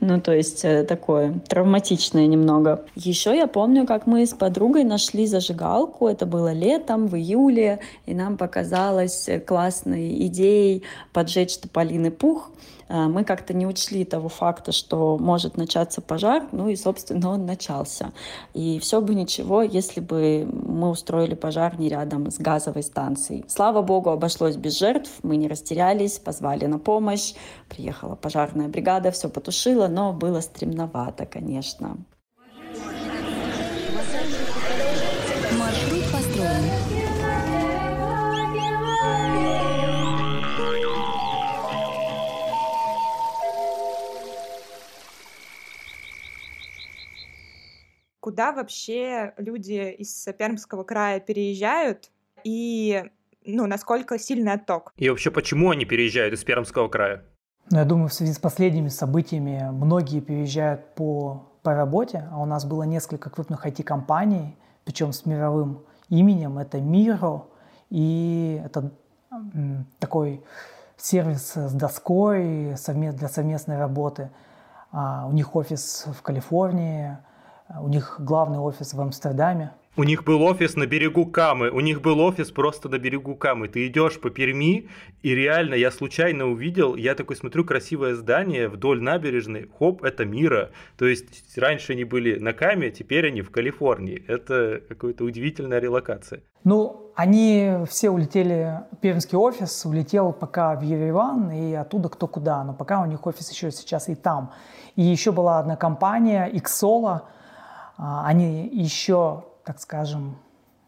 [0.00, 2.86] Ну, то есть э, такое травматичное немного.
[2.94, 8.14] Еще я помню, как мы с подругой нашли зажигалку, это было летом, в июле, и
[8.14, 12.50] нам показалось классной идеей поджечь тополиный пух,
[12.88, 17.44] э, мы как-то не учли того факта, что может начаться пожар, ну и, собственно, он
[17.44, 18.12] начался.
[18.54, 23.44] И все бы ничего, если бы мы устроили пожар не рядом с газовой станцией.
[23.48, 27.34] Слава богу, обошлось без жертв, мы не растерялись, позвали на помощь,
[27.68, 31.98] приехала пожарная бригада, все потушила, но было стремновато, конечно.
[48.24, 52.10] Куда вообще люди из Пермского края переезжают
[52.42, 53.04] и
[53.44, 54.94] ну, насколько сильный отток.
[54.96, 57.22] И вообще, почему они переезжают из Пермского края?
[57.70, 62.46] Ну, я думаю, в связи с последними событиями многие переезжают по, по работе, а у
[62.46, 64.56] нас было несколько крупных IT-компаний,
[64.86, 66.56] причем с мировым именем.
[66.56, 67.48] Это Miro,
[67.90, 68.90] и это
[69.98, 70.42] такой
[70.96, 74.30] сервис с доской для совместной работы.
[74.92, 77.18] А, у них офис в Калифорнии,
[77.80, 79.72] у них главный офис в Амстердаме.
[79.96, 83.68] У них был офис на берегу Камы, у них был офис просто на берегу Камы.
[83.68, 84.88] Ты идешь по Перми,
[85.22, 90.70] и реально я случайно увидел, я такой смотрю, красивое здание вдоль набережной, хоп, это Мира.
[90.98, 94.24] То есть раньше они были на Каме, теперь они в Калифорнии.
[94.26, 96.42] Это какая-то удивительная релокация.
[96.64, 102.74] Ну, они все улетели, пермский офис улетел пока в Ереван, и оттуда кто куда, но
[102.74, 104.50] пока у них офис еще сейчас и там.
[104.96, 107.22] И еще была одна компания, Xsola, а,
[107.96, 110.38] они еще, так скажем,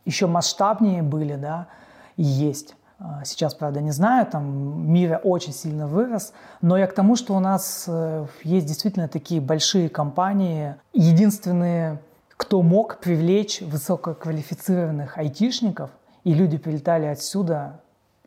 [0.04, 1.68] еще масштабнее были, да,
[2.16, 2.74] и есть.
[2.98, 7.34] А, сейчас, правда, не знаю, там мир очень сильно вырос, но я к тому, что
[7.34, 10.76] у нас э, есть действительно такие большие компании.
[10.94, 12.00] Единственные,
[12.36, 15.90] кто мог привлечь высококвалифицированных айтишников,
[16.24, 17.80] и люди прилетали отсюда,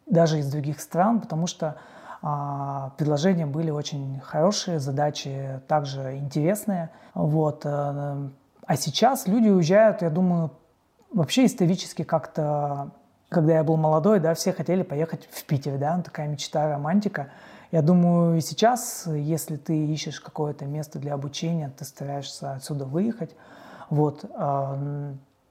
[0.05, 1.75] даже из других стран, потому что
[2.21, 6.89] а, предложения были очень хорошие, задачи также интересные.
[7.13, 7.65] Вот.
[8.69, 10.51] А сейчас люди уезжают, я думаю,
[11.11, 12.91] вообще исторически как-то,
[13.27, 17.31] когда я был молодой, да, все хотели поехать в Питер, да, такая мечта, романтика.
[17.71, 23.35] Я думаю, и сейчас, если ты ищешь какое-то место для обучения, ты стараешься отсюда выехать.
[23.89, 24.23] Вот.
[24.35, 24.77] А,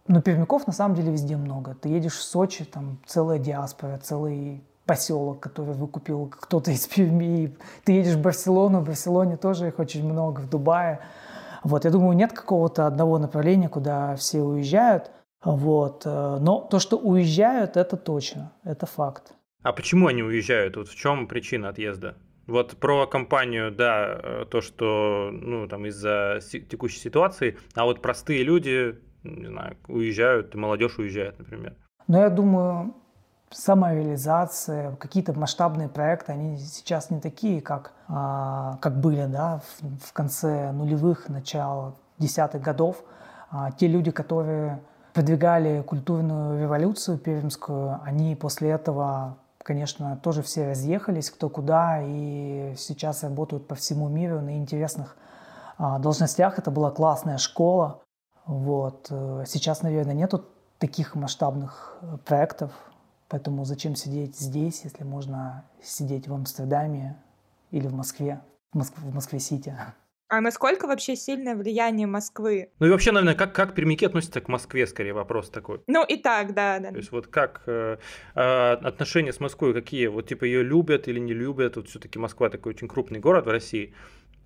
[0.07, 1.75] но пермяков на самом деле везде много.
[1.75, 7.57] Ты едешь в Сочи, там целая диаспора, целый поселок, который выкупил кто-то из Перми.
[7.83, 11.01] Ты едешь в Барселону, в Барселоне тоже их очень много, в Дубае.
[11.65, 15.11] Вот, я думаю, нет какого-то одного направления, куда все уезжают.
[15.45, 16.03] Вот.
[16.05, 19.35] Э, но то, что уезжают, это точно, это факт.
[19.63, 20.77] А почему они уезжают?
[20.77, 22.17] Вот в чем причина отъезда?
[22.47, 26.41] Вот про компанию, да, э, то, что, ну, там, из-за
[26.71, 31.77] текущей ситуации, а вот простые люди, не знаю, уезжают, молодежь уезжает, например.
[32.07, 32.95] Ну, я думаю,
[33.51, 40.13] самореализация, какие-то масштабные проекты, они сейчас не такие, как, а, как были да, в, в
[40.13, 43.03] конце нулевых, начало десятых годов.
[43.51, 44.81] А, те люди, которые
[45.15, 53.23] продвигали культурную революцию пермскую, они после этого, конечно, тоже все разъехались кто куда, и сейчас
[53.23, 55.17] работают по всему миру на интересных
[55.79, 56.59] а, должностях.
[56.59, 58.03] Это была классная школа.
[58.49, 59.09] Вот.
[59.11, 60.45] Э, сейчас, наверное, нету
[60.79, 62.73] таких масштабных э, проектов,
[63.29, 67.17] Поэтому зачем сидеть здесь, если можно сидеть в Амстердаме
[67.71, 68.41] или в Москве,
[68.73, 68.95] в, Моск...
[68.97, 69.75] в Москве-Сити.
[70.31, 72.71] А насколько вообще сильное влияние Москвы?
[72.79, 75.81] Ну и вообще, наверное, как, как пермяки относятся к Москве, скорее вопрос такой.
[75.87, 76.91] Ну и так, да, да.
[76.91, 77.97] То есть вот как э,
[78.35, 80.07] э, отношения с Москвой какие?
[80.09, 81.77] Вот типа ее любят или не любят?
[81.77, 83.95] Вот все-таки Москва такой очень крупный город в России.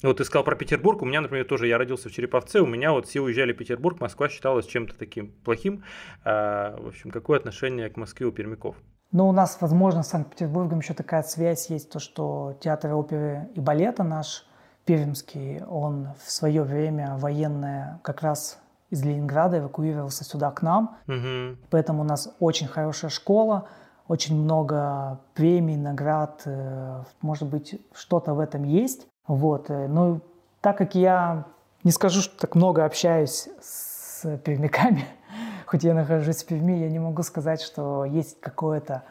[0.02, 2.92] Вот ты сказал про Петербург, у меня, например, тоже, я родился в Череповце, у меня
[2.92, 5.84] вот все уезжали в Петербург, Москва считалась чем-то таким плохим.
[6.24, 8.76] А, в общем, какое отношение к Москве у пермяков?
[9.12, 13.60] Ну, у нас, возможно, с Санкт-Петербургом еще такая связь есть, то, что театр оперы и
[13.60, 14.46] балета наш,
[14.84, 18.58] Пермский, он в свое время военное как раз
[18.90, 20.96] из Ленинграда эвакуировался сюда к нам.
[21.06, 21.58] Угу.
[21.70, 23.68] Поэтому у нас очень хорошая школа,
[24.08, 26.42] очень много премий, наград.
[26.46, 29.06] э, Может быть, что-то в этом есть.
[29.26, 29.68] Вот.
[29.68, 30.20] Ну,
[30.60, 31.46] так как я
[31.84, 35.04] не скажу, что так много общаюсь с пермяками,
[35.66, 39.02] хоть я нахожусь в Перми, я не могу сказать, что есть какое-то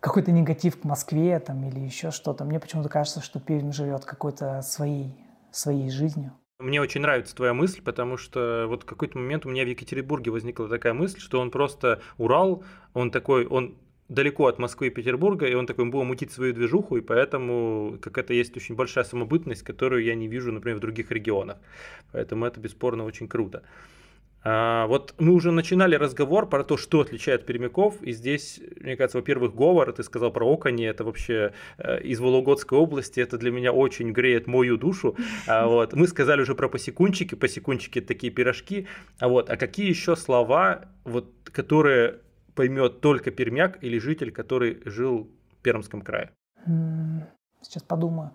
[0.00, 2.44] какой-то негатив к Москве там, или еще что-то.
[2.44, 5.14] Мне почему-то кажется, что Пермь живет какой-то своей,
[5.50, 6.32] своей жизнью.
[6.58, 10.30] Мне очень нравится твоя мысль, потому что вот в какой-то момент у меня в Екатеринбурге
[10.30, 13.76] возникла такая мысль, что он просто Урал, он такой, он
[14.10, 18.34] далеко от Москвы и Петербурга, и он такой будет мутить свою движуху, и поэтому какая-то
[18.34, 21.56] есть очень большая самобытность, которую я не вижу, например, в других регионах.
[22.12, 23.62] Поэтому это бесспорно очень круто.
[24.42, 29.18] А, вот мы уже начинали разговор про то, что отличает пермяков, и здесь, мне кажется,
[29.18, 33.72] во-первых, говор, ты сказал про окони, это вообще э, из Вологодской области, это для меня
[33.72, 35.14] очень греет мою душу.
[35.46, 35.92] А, вот.
[35.92, 38.86] Мы сказали уже про посекунчики, посекунчики это такие пирожки,
[39.18, 42.20] а вот, а какие еще слова, вот, которые
[42.54, 46.30] поймет только пермяк или житель, который жил в Пермском крае?
[47.62, 48.32] Сейчас подумаю.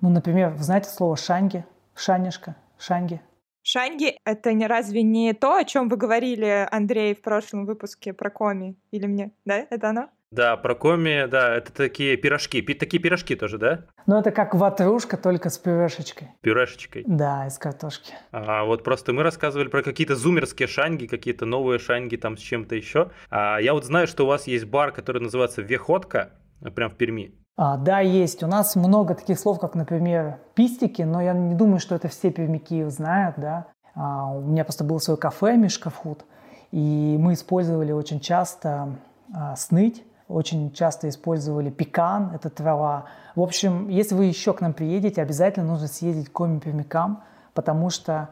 [0.00, 1.64] Ну, например, вы знаете слово «шанги»,
[1.94, 3.20] «шанишка», «шанги»?
[3.62, 8.30] Шанги— это не разве не то, о чем вы говорили, Андрей, в прошлом выпуске про
[8.30, 8.76] коми?
[8.92, 9.32] Или мне?
[9.44, 10.08] Да, это оно?
[10.30, 13.84] Да, про коми, да, это такие пирожки, пи- такие пирожки тоже, да?
[14.06, 16.28] Ну, это как ватрушка, только с пюрешечкой.
[16.42, 17.04] Пюрешечкой.
[17.06, 18.12] Да, из картошки.
[18.30, 22.74] А вот просто мы рассказывали про какие-то зумерские шанги, какие-то новые шанги там с чем-то
[22.74, 23.10] еще.
[23.30, 26.32] А я вот знаю, что у вас есть бар, который называется Веходка,
[26.74, 27.34] прям в Перми.
[27.56, 28.42] А, да, есть.
[28.42, 32.30] У нас много таких слов, как, например, пистики, но я не думаю, что это все
[32.30, 33.68] пермяки знают, да.
[33.94, 36.24] А, у меня просто было свое кафе Мишкафуд,
[36.70, 38.96] и мы использовали очень часто
[39.34, 43.06] а, сныть, очень часто использовали пекан, это трава.
[43.34, 47.22] В общем, если вы еще к нам приедете, обязательно нужно съездить к коми пермякам,
[47.54, 48.28] потому что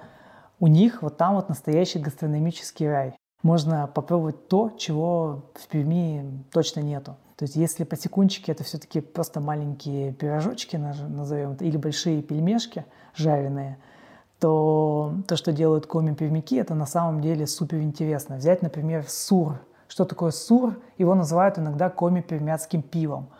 [0.60, 3.16] у них вот там вот настоящий гастрономический рай.
[3.42, 7.16] Можно попробовать то, чего в Перми точно нету.
[7.36, 13.78] То есть если посекунчики это все-таки просто маленькие пирожочки, назовем это, или большие пельмешки жареные,
[14.40, 18.36] то то, что делают коми-пермяки, это на самом деле супер интересно.
[18.36, 19.60] Взять, например, сур.
[19.96, 20.78] Что такое сур?
[20.98, 23.30] Его называют иногда коми-пермяцким пивом.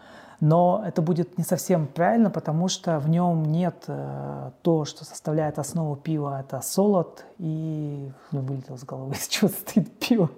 [0.40, 5.58] Но это будет не совсем правильно, потому что в нем нет э, то, что составляет
[5.58, 6.40] основу пива.
[6.40, 8.10] Это солод и...
[8.32, 10.30] Ну, вылетел с головы, из чего состоит пиво.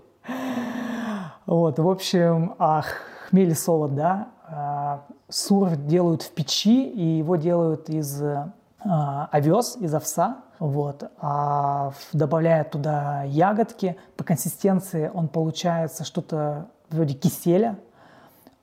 [1.47, 2.83] Вот, в общем, а
[3.29, 9.77] хмель и солод, да, а, сур делают в печи, и его делают из а, овес,
[9.77, 13.97] из овса, вот, а добавляют туда ягодки.
[14.17, 17.79] По консистенции он получается что-то вроде киселя,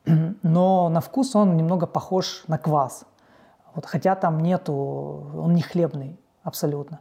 [0.42, 3.04] но на вкус он немного похож на квас.
[3.74, 7.00] Вот, хотя там нету, он не хлебный абсолютно.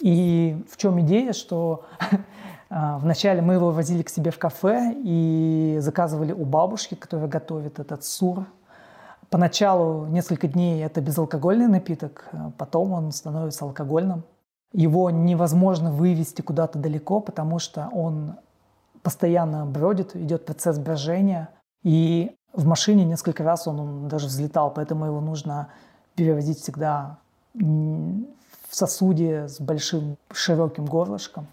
[0.00, 1.84] И в чем идея, что
[2.70, 7.78] а, вначале мы его возили к себе в кафе и заказывали у бабушки, которая готовит
[7.78, 8.46] этот сур.
[9.32, 14.24] Поначалу несколько дней это безалкогольный напиток, а потом он становится алкогольным.
[14.74, 18.34] Его невозможно вывести куда-то далеко, потому что он
[19.02, 21.48] постоянно бродит, идет процесс брожения.
[21.82, 25.68] И в машине несколько раз он, он даже взлетал, поэтому его нужно
[26.14, 27.16] перевозить всегда
[27.54, 28.26] в
[28.70, 31.46] сосуде с большим широким горлышком.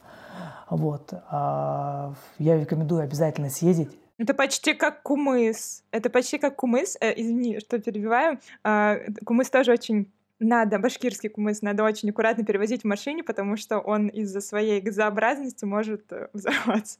[0.69, 1.13] Вот.
[1.29, 3.97] А Я рекомендую обязательно съездить.
[4.19, 5.83] Это почти как кумыс.
[5.91, 6.97] Это почти как кумыс.
[6.99, 8.39] Э, извини, что перебиваю.
[8.63, 13.79] А, кумыс тоже очень надо, башкирский кумыс, надо очень аккуратно перевозить в машине, потому что
[13.79, 16.99] он из-за своей газообразности может э, взорваться.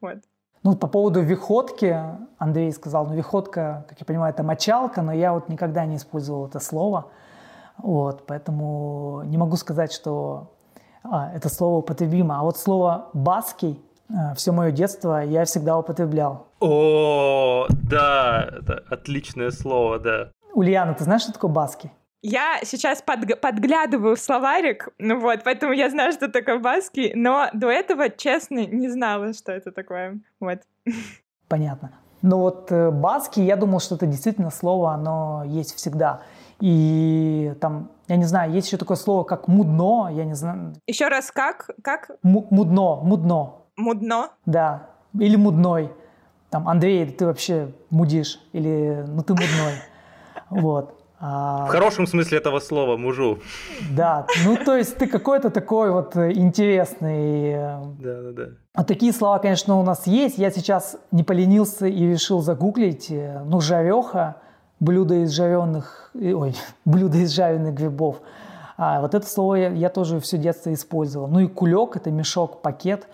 [0.00, 0.18] Вот.
[0.62, 1.96] Ну, по поводу виходки,
[2.38, 6.46] Андрей сказал, ну, виходка, как я понимаю, это мочалка, но я вот никогда не использовал
[6.46, 7.10] это слово.
[7.78, 10.52] Вот, поэтому не могу сказать, что
[11.02, 12.40] а, это слово употребимо.
[12.40, 13.80] А вот слово «баский»
[14.36, 16.46] все мое детство я всегда употреблял.
[16.60, 20.30] О, да, это отличное слово, да.
[20.54, 21.90] Ульяна, ты знаешь, что такое «баский»?
[22.20, 27.46] Я сейчас подг- подглядываю в словарик, ну вот, поэтому я знаю, что такое баски, но
[27.52, 30.18] до этого, честно, не знала, что это такое.
[30.40, 30.58] Вот.
[31.48, 31.92] Понятно.
[32.22, 36.22] Но вот э, баски, я думал, что это действительно слово, оно есть всегда.
[36.60, 40.74] И там, я не знаю, есть еще такое слово, как мудно, я не знаю.
[40.88, 41.70] Еще раз, как?
[41.82, 42.10] Как?
[42.24, 43.52] М- мудно, мудно.
[43.78, 44.30] Мудно?
[44.44, 44.88] Да.
[45.18, 45.90] Или мудной.
[46.50, 48.40] Там, Андрей, ты вообще мудишь.
[48.52, 49.74] Или, ну ты мудной.
[50.50, 50.94] Вот.
[51.20, 51.66] А...
[51.66, 53.40] В хорошем смысле этого слова, мужу.
[53.90, 57.50] Да, ну то есть ты какой-то такой вот интересный.
[57.52, 58.44] Э, да, да, да.
[58.74, 60.38] А такие слова, конечно, у нас есть.
[60.38, 63.10] Я сейчас не поленился и решил загуглить.
[63.10, 64.36] Э, ну, жареха,
[64.80, 66.54] блюдо из жареных, ой,
[66.84, 68.20] блюдо из жареных грибов.
[68.76, 71.26] А вот это слово я, я тоже все детство использовал.
[71.26, 73.08] Ну и кулек– это мешок, пакет.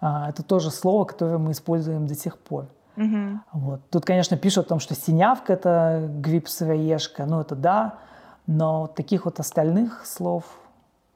[0.00, 2.66] А, это тоже слово, которое мы используем до сих пор.
[2.96, 3.40] Угу.
[3.52, 3.80] Вот.
[3.90, 7.98] Тут, конечно, пишут о том, что синявка– это гриб сыроежка, ну это да,
[8.46, 10.44] но таких вот остальных слов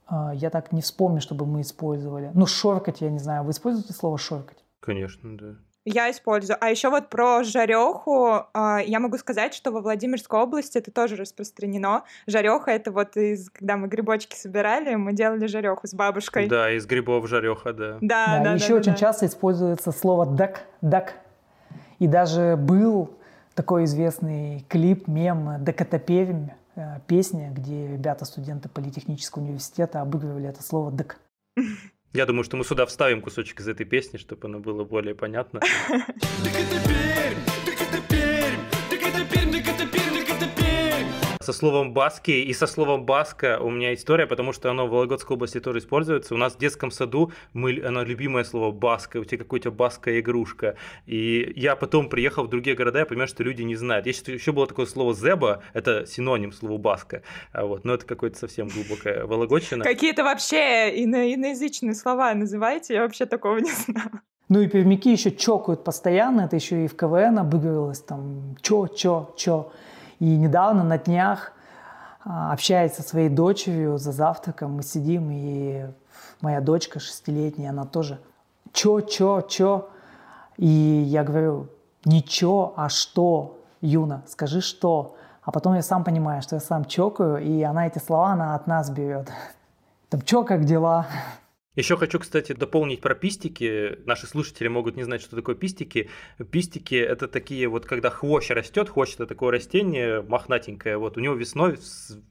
[0.09, 2.31] э, я так не вспомню, чтобы мы использовали.
[2.35, 4.65] Ну, шоркать, я не знаю, вы используете слово шоркать?
[4.81, 5.55] Конечно, да.
[5.85, 6.57] Я использую.
[6.61, 11.17] А еще вот про жареху э, я могу сказать, что во Владимирской области это тоже
[11.17, 12.05] распространено.
[12.27, 16.47] Жареха это вот из, когда мы грибочки собирали, мы делали жареху с бабушкой.
[16.49, 17.99] Да, из грибов жареха, да.
[18.01, 18.45] Да, да.
[18.45, 18.99] да еще да, очень да.
[18.99, 21.15] часто используется слово дак, дак.
[21.99, 23.11] И даже был
[23.55, 30.93] такой известный клип, мем «Декатопермь», э, песня, где ребята, студенты Политехнического университета обыгрывали это слово
[30.93, 31.19] «дек».
[32.15, 35.61] Я думаю, что мы сюда вставим кусочек из этой песни, чтобы оно было более понятно.
[41.43, 45.35] Со словом «баски» и со словом «баска» у меня история, потому что оно в Вологодской
[45.35, 46.35] области тоже используется.
[46.35, 50.77] У нас в детском саду мы, оно любимое слово «баска», у тебя какая-то баска игрушка.
[51.07, 54.07] И я потом приехал в другие города, я понимаю, что люди не знают.
[54.07, 57.23] Есть еще было такое слово «зеба», это синоним слову «баска».
[57.53, 59.83] А вот, но это какое-то совсем глубокое вологодчина.
[59.83, 64.23] Какие-то вообще ино иноязычные слова называете, я вообще такого не знаю.
[64.49, 69.35] Ну и пермяки еще чокают постоянно, это еще и в КВН обыгрывалось, там, чё, чё,
[69.37, 69.73] чё.
[70.23, 71.51] И недавно на днях
[72.25, 75.87] а, общаясь со своей дочерью за завтраком, мы сидим, и
[76.41, 78.21] моя дочка шестилетняя, она тоже
[78.73, 79.89] чё, чё, чё.
[80.59, 81.71] И я говорю,
[82.25, 85.17] чё, а что, Юна, скажи что.
[85.43, 88.69] А потом я сам понимаю, что я сам чокаю, и она эти слова, она от
[88.69, 89.29] нас берет.
[90.09, 91.07] Там, чё, как дела?
[91.75, 93.99] Еще хочу, кстати, дополнить про пистики.
[94.05, 96.11] Наши слушатели могут не знать, что такое пистики.
[96.51, 101.35] Пистики– это такие вот, когда хвощ растет, хвощ– это такое растение мохнатенькое, вот у него
[101.35, 101.79] весной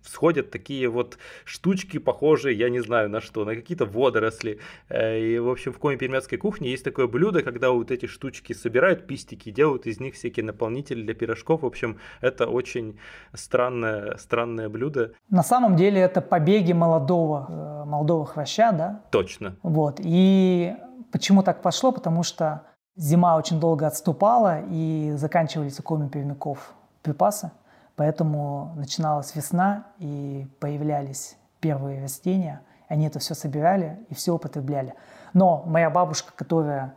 [0.03, 4.59] всходят такие вот штучки, похожие, я не знаю на что, на какие-то водоросли.
[4.89, 9.07] Э, и, в общем, в коми-пермяцкой кухне есть такое блюдо, когда вот эти штучки собирают,
[9.07, 11.63] пистики, делают из них всякие наполнители для пирожков.
[11.63, 12.99] В общем, это очень
[13.33, 15.13] странное, странное блюдо.
[15.31, 19.03] На самом деле это побеги молодого, э, молодого хвоща, да?
[19.11, 19.55] Точно Точно.
[19.63, 19.99] Вот.
[19.99, 20.75] И
[21.11, 21.91] почему так пошло?
[21.91, 22.63] Потому что
[22.95, 27.51] зима очень долго отступала, и заканчивались у коми пермяков припасы.
[27.95, 32.61] Поэтому начиналась весна, и появлялись первые растения.
[32.87, 34.95] Они это все собирали и все употребляли.
[35.33, 36.93] Но моя бабушка, которая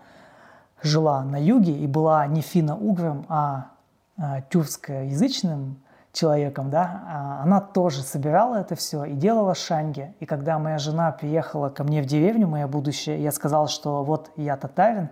[0.82, 3.70] жила на юге и была не финно-угром, а,
[4.18, 5.83] а тюркскоязычным
[6.14, 10.14] человеком, да, а она тоже собирала это все и делала шанги.
[10.20, 14.30] И когда моя жена приехала ко мне в деревню, моя будущая, я сказал, что вот
[14.36, 15.10] я татарин,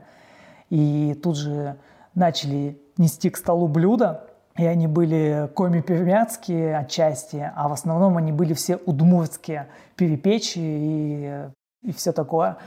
[0.70, 1.76] и тут же
[2.14, 4.24] начали нести к столу блюда,
[4.56, 11.48] и они были коми-пермяцкие отчасти, а в основном они были все удмуртские, перепечи и,
[11.82, 12.58] и все такое.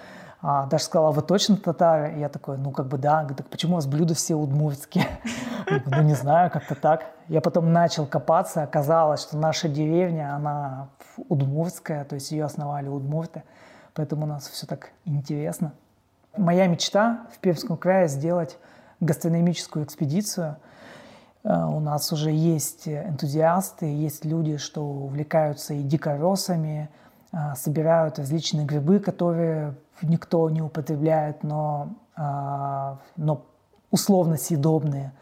[0.47, 2.19] А, даже сказала, вы точно татары?
[2.19, 3.25] Я такой, ну как бы да.
[3.25, 5.07] так почему у вас блюда все удмуртские?
[5.87, 7.07] Ну не знаю, как-то так.
[7.27, 13.41] Я потом начал копаться, оказалось, что наша деревня, она удмуртская, то есть ее основали удмурты.
[13.95, 15.73] Поэтому у нас все так интересно.
[16.37, 18.59] Моя мечта в Пермском крае сделать
[18.99, 20.57] гастрономическую экспедицию.
[21.43, 26.91] Э, у нас уже есть энтузиасты, есть люди, что увлекаются и дикоросами,
[27.31, 33.45] э, собирают различные грибы, которые никто не употребляет, но, а, но
[33.91, 35.13] условно съедобные.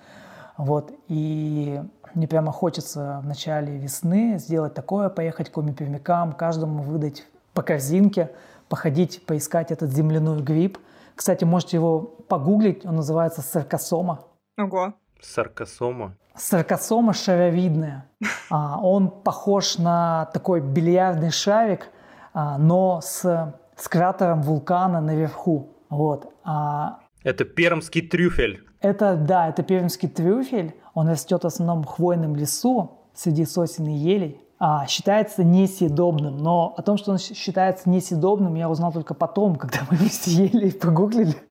[0.58, 0.92] Вот.
[1.08, 1.82] И
[2.14, 8.32] мне прямо хочется в начале весны сделать такое, поехать к коми-пермякам, каждому выдать по корзинке,
[8.70, 10.78] походить, поискать этот земляной гриб.
[11.16, 14.22] Кстати, можете его погуглить, он называется саркосома.
[14.58, 14.94] Ого.
[15.22, 16.16] Саркосома?
[16.36, 18.10] Саркосома шаровидная.
[18.50, 21.90] А, он похож на такой бильярдный шарик,
[22.34, 25.76] а, но с с кратером вулкана наверху.
[25.90, 26.32] Вот.
[26.46, 28.64] А это пермский трюфель.
[28.80, 30.74] Это, да, это пермский трюфель.
[30.94, 34.42] Он растет в основном в хвойном лесу среди сосен и елей.
[34.58, 36.38] А, считается несъедобным.
[36.38, 40.70] Но о том, что он считается несъедобным, я узнал только потом, когда мы вместе ели
[40.70, 41.36] и погуглили.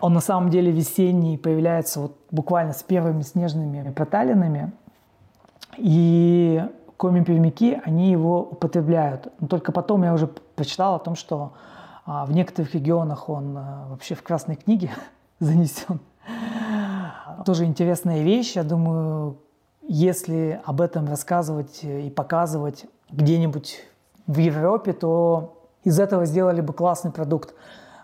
[0.00, 4.72] Он на самом деле весенний, появляется вот буквально с первыми снежными проталинами.
[5.76, 6.62] И
[7.00, 9.32] коми-пермяки, они его употребляют.
[9.40, 11.54] Но только потом я уже прочитал о том, что
[12.04, 14.90] а, в некоторых регионах он а, вообще в красной книге
[15.40, 16.00] занесен.
[17.46, 18.52] Тоже интересная вещь.
[18.54, 19.38] Я думаю,
[19.88, 23.80] если об этом рассказывать и показывать где-нибудь
[24.26, 27.54] в Европе, то из этого сделали бы классный продукт.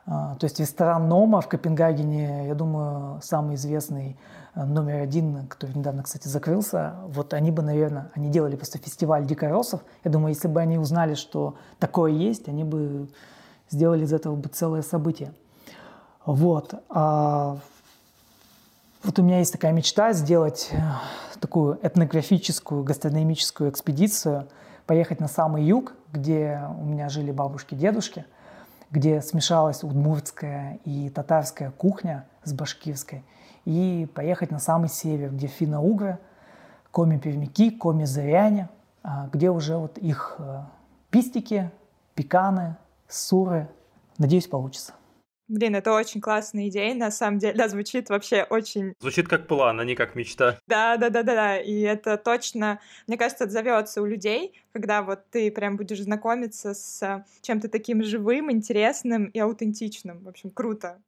[0.07, 4.17] А, то есть ресторан Нома в Копенгагене, я думаю, самый известный
[4.55, 9.27] э, номер один, который недавно, кстати, закрылся, вот они бы, наверное, они делали просто фестиваль
[9.27, 9.81] дикоросов.
[10.05, 13.09] Я думаю, если бы они узнали, что такое есть, они бы
[13.69, 15.33] сделали из этого бы целое событие.
[16.25, 16.75] Вот.
[16.89, 17.59] А
[19.03, 20.77] вот у меня есть такая мечта сделать э,
[21.41, 24.47] такую этнографическую гастрономическую экспедицию,
[24.87, 28.25] поехать на самый юг, где у меня жили бабушки, дедушки–
[28.91, 33.25] где смешалась удмуртская и татарская кухня с башкирской,
[33.65, 36.19] и поехать на самый север, где финно-угры,
[36.93, 38.69] коми-пермяки, коми-зыряне,
[39.03, 40.63] а, где уже вот их э,
[41.11, 41.71] пистики,
[42.15, 42.77] пеканы,
[43.09, 43.69] суры.
[44.19, 44.95] Надеюсь, получится.
[45.49, 47.55] Блин, это очень классная идея, на самом деле.
[47.55, 48.95] Да, звучит вообще очень...
[49.01, 50.59] Звучит как план, а не как мечта.
[50.67, 51.59] Да, да, да, да, да.
[51.59, 57.25] И это точно, мне кажется, отзовется у людей, когда вот ты прям будешь знакомиться с
[57.43, 60.25] чем-то таким живым, интересным и аутентичным.
[60.25, 61.01] В общем, круто.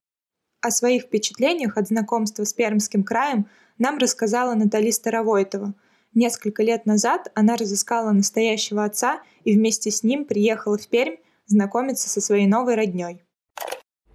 [0.61, 3.47] О своих впечатлениях от знакомства с Пермским краем
[3.79, 5.75] нам рассказала Натали Старовойтова.
[6.15, 11.17] Несколько лет назад она разыскала настоящего отца и вместе с ним приехала в Пермь
[11.47, 13.23] знакомиться со своей новой родней.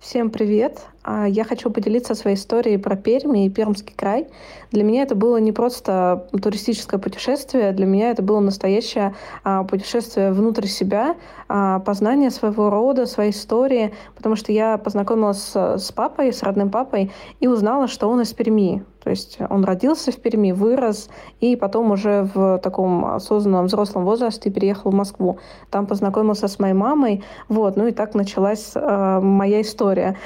[0.04, 0.82] Всем привет!
[1.04, 4.28] А, я хочу поделиться своей историей про Пермь и Пермский край.
[4.72, 10.32] Для меня это было не просто туристическое путешествие, для меня это было настоящее а, путешествие
[10.32, 11.16] внутрь себя,
[11.47, 17.12] а, познание своего рода, своей истории, потому что я познакомилась с папой, с родным папой,
[17.39, 18.84] и узнала, что он из Перми.
[19.04, 21.10] То есть он родился в Перми, вырос,
[21.41, 25.39] и потом уже в таком осознанном взрослом возрасте переехал в Москву.
[25.70, 27.24] Там познакомился с моей мамой.
[27.49, 30.18] Вот, ну и так началась э, моя история,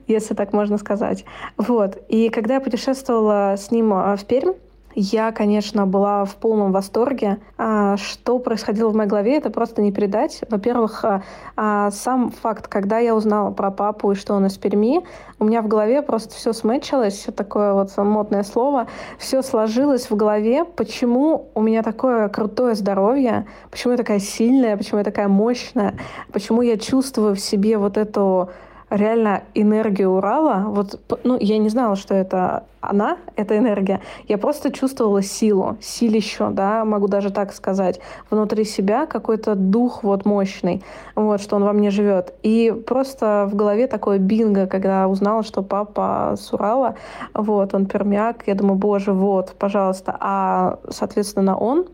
[0.06, 1.24] если так можно сказать.
[1.56, 2.02] Вот.
[2.08, 4.54] И когда я путешествовала с ним э, в Пермь,
[4.94, 7.38] я, конечно, была в полном восторге.
[7.56, 10.40] А, что происходило в моей голове, это просто не передать.
[10.48, 11.22] Во-первых, а,
[11.56, 15.04] а, сам факт, когда я узнала про папу и что он из Перми,
[15.38, 18.86] у меня в голове просто все смычилось, такое вот модное слово,
[19.18, 24.98] все сложилось в голове, почему у меня такое крутое здоровье, почему я такая сильная, почему
[24.98, 25.94] я такая мощная,
[26.32, 28.50] почему я чувствую в себе вот эту
[28.96, 34.00] реально энергия Урала, вот, ну, я не знала, что это она, эта энергия.
[34.26, 40.24] Я просто чувствовала силу, силищу, да, могу даже так сказать, внутри себя какой-то дух вот
[40.26, 40.82] мощный,
[41.14, 42.34] вот, что он во мне живет.
[42.42, 46.96] И просто в голове такое бинго, когда узнала, что папа с Урала,
[47.34, 50.16] вот, он пермяк, я думаю, боже, вот, пожалуйста.
[50.18, 51.86] А, соответственно, он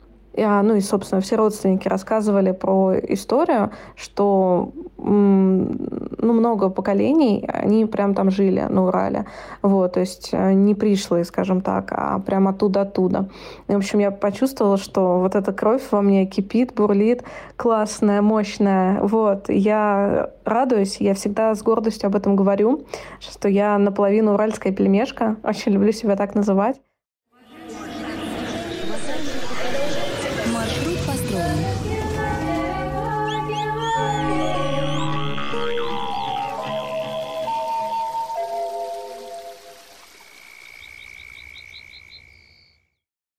[0.47, 8.31] ну и, собственно, все родственники рассказывали про историю, что ну, много поколений, они прям там
[8.31, 9.27] жили на Урале.
[9.63, 13.29] Вот, то есть э, не пришлые, скажем так, а прям оттуда-оттуда.
[13.69, 17.23] И, в общем, я почувствовала, что вот эта кровь во мне кипит, бурлит,
[17.57, 19.01] классная, мощная.
[19.01, 22.87] Вот, я радуюсь, я всегда с гордостью об этом говорю,
[23.21, 26.77] что я наполовину уральская пельмешка, очень люблю себя так называть.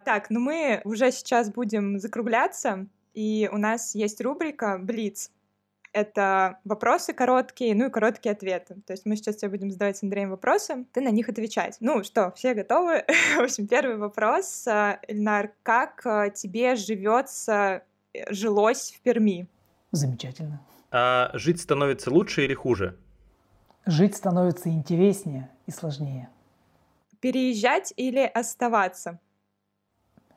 [0.10, 5.30] Так, ну мы уже сейчас будем закругляться, и у нас есть рубрика «Блиц».
[5.94, 8.82] Это вопросы короткие, ну и короткие ответы.
[8.88, 11.78] То есть мы сейчас тебе будем задавать с Андреем вопросы, ты на них отвечать.
[11.80, 13.06] Ну что, все готовы?
[13.38, 14.66] В общем, первый вопрос.
[14.68, 17.84] Эльнар, как э, тебе живется,
[18.16, 19.48] э, жилось в Перми?
[19.92, 20.60] Замечательно.
[20.90, 22.98] А жить становится лучше или хуже?
[23.86, 26.30] Жить становится интереснее и сложнее.
[27.20, 29.20] Переезжать или оставаться?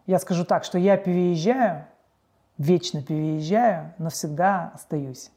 [0.07, 1.87] Я скажу так, что я переезжаю,
[2.59, 5.31] вечно переезжаю, но всегда остаюсь.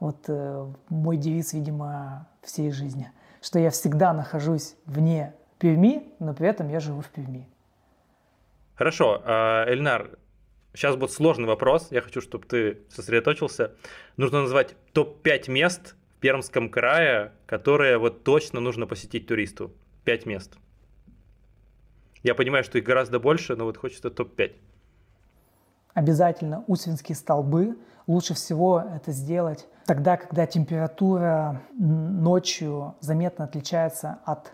[0.00, 6.48] Вот э, мой девиз, видимо, всей жизни, что я всегда нахожусь вне Перми, но при
[6.48, 7.48] этом я живу в Перми.
[8.74, 10.18] Хорошо, а, Эльнар,
[10.74, 13.76] сейчас будет сложный вопрос, я хочу, чтобы ты сосредоточился.
[14.16, 19.72] Нужно назвать топ-5 мест в Пермском крае, которые вот точно нужно посетить туристу.
[20.02, 20.58] Пять мест.
[22.22, 24.52] Я понимаю, что их гораздо больше, но вот хочется топ-5.
[25.94, 27.78] обязательно усвинские столбы.
[28.06, 34.52] Лучше всего это сделать тогда, когда температура ночью заметно отличается от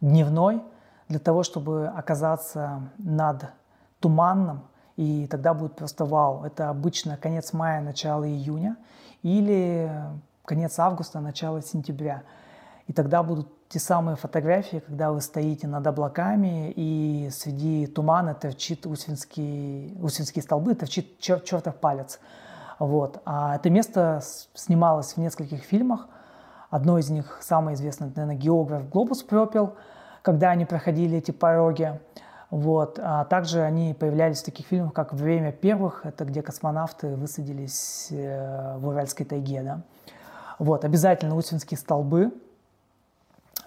[0.00, 0.62] дневной,
[1.08, 3.46] для того, чтобы оказаться над
[4.00, 4.62] туманным,
[4.96, 6.44] и тогда будет просто вау.
[6.44, 8.76] Это обычно конец мая, начало июня
[9.22, 9.90] или
[10.44, 12.22] конец августа, начало сентября.
[12.86, 18.86] И тогда будут те самые фотографии, когда вы стоите над облаками, и среди тумана торчит
[18.86, 22.18] усвинские, усвинские столбы, торчит чер, чертов палец.
[22.78, 23.20] Вот.
[23.26, 24.22] А это место
[24.54, 26.08] снималось в нескольких фильмах.
[26.70, 29.74] Одно из них, самое известное, наверное, «Географ Глобус пропил»,
[30.22, 32.00] когда они проходили эти пороги.
[32.50, 32.98] Вот.
[33.02, 38.78] А также они появлялись в таких фильмах, как «Время первых», это где космонавты высадились э,
[38.78, 39.62] в Уральской тайге.
[39.62, 39.82] Да?
[40.58, 40.86] Вот.
[40.86, 42.32] Обязательно усвинские столбы–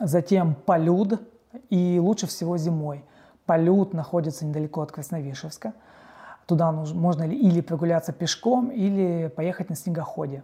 [0.02, 1.22] Затем Полюд,
[1.70, 3.06] и лучше всего зимой.
[3.46, 5.74] Полюд находится недалеко от Красновишевска.
[6.48, 10.44] Туда можно или прогуляться пешком, или поехать на снегоходе.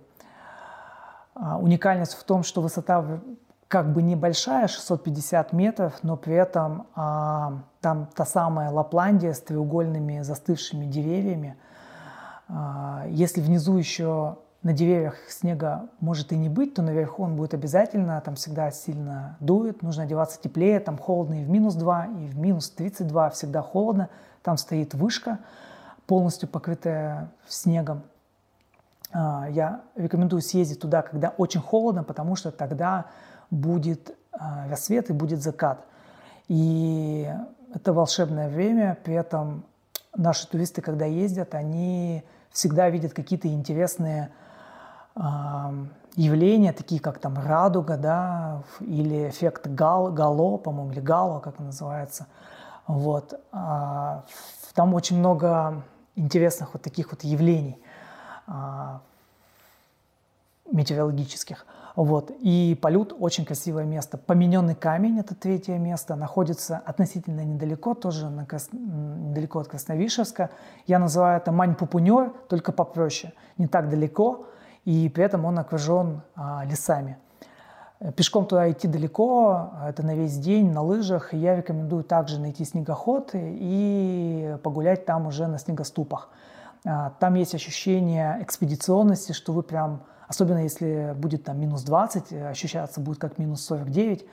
[1.34, 3.20] А, уникальность в том, что высота
[3.68, 10.22] как бы небольшая, 650 метров, но при этом а, там та самая Лапландия с треугольными
[10.22, 11.58] застывшими деревьями.
[12.48, 14.38] А, если внизу еще
[14.68, 19.38] на деревьях снега может и не быть, то наверху он будет обязательно, там всегда сильно
[19.40, 23.62] дует, нужно одеваться теплее, там холодно и в минус 2, и в минус 32 всегда
[23.62, 24.10] холодно,
[24.44, 25.40] там стоит вышка,
[26.06, 28.02] полностью покрытая снегом.
[29.14, 33.06] А, я рекомендую съездить туда, когда очень холодно, потому что тогда
[33.50, 35.86] будет а, рассвет и будет закат.
[36.50, 37.34] И
[37.74, 39.64] это волшебное время, при этом
[40.14, 44.30] наши туристы, когда ездят, они всегда видят какие-то интересные
[46.16, 51.68] явления, такие как там радуга, да, или эффект гал, гало, по-моему, или гало, как он
[51.68, 52.28] называется.
[52.88, 53.40] Вот.
[53.52, 54.24] А,
[54.74, 55.84] там очень много
[56.16, 57.80] интересных вот таких вот явлений
[58.48, 59.02] а,
[60.72, 61.66] метеорологических.
[61.96, 62.32] Вот.
[62.40, 64.18] И Полют очень красивое место.
[64.18, 68.70] Помененный камень, это третье место, находится относительно недалеко, тоже на Крас...
[68.72, 70.52] недалеко от Красновишевска.
[70.86, 73.34] Я называю это Мань-Пупунер, только попроще.
[73.58, 74.46] Не так далеко,
[74.88, 77.18] и при этом он окружен а, лесами.
[78.16, 81.34] Пешком туда идти далеко, это на весь день, на лыжах.
[81.34, 86.30] Я рекомендую также найти снегоход и погулять там уже на снегоступах.
[86.86, 93.02] А, там есть ощущение экспедиционности, что вы прям, особенно если будет там минус 20, ощущаться
[93.02, 94.26] будет как минус 49,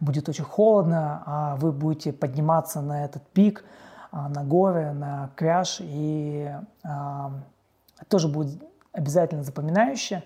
[0.00, 3.64] будет очень холодно, а вы будете подниматься на этот пик,
[4.10, 6.54] а, на горы, на кряж, и
[8.08, 8.62] тоже будет
[8.92, 10.24] обязательно запоминающее.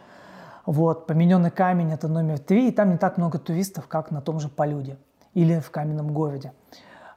[0.64, 4.40] Вот, помененный камень– это номер три, и там не так много туристов, как на том
[4.40, 4.98] же Полюде
[5.32, 6.52] или в Каменном городе.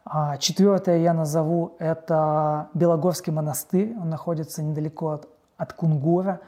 [0.05, 3.95] А четвертое я назову– это Белогорский монастырь.
[3.99, 5.27] Он находится недалеко от,
[5.57, 6.41] от Кунгура.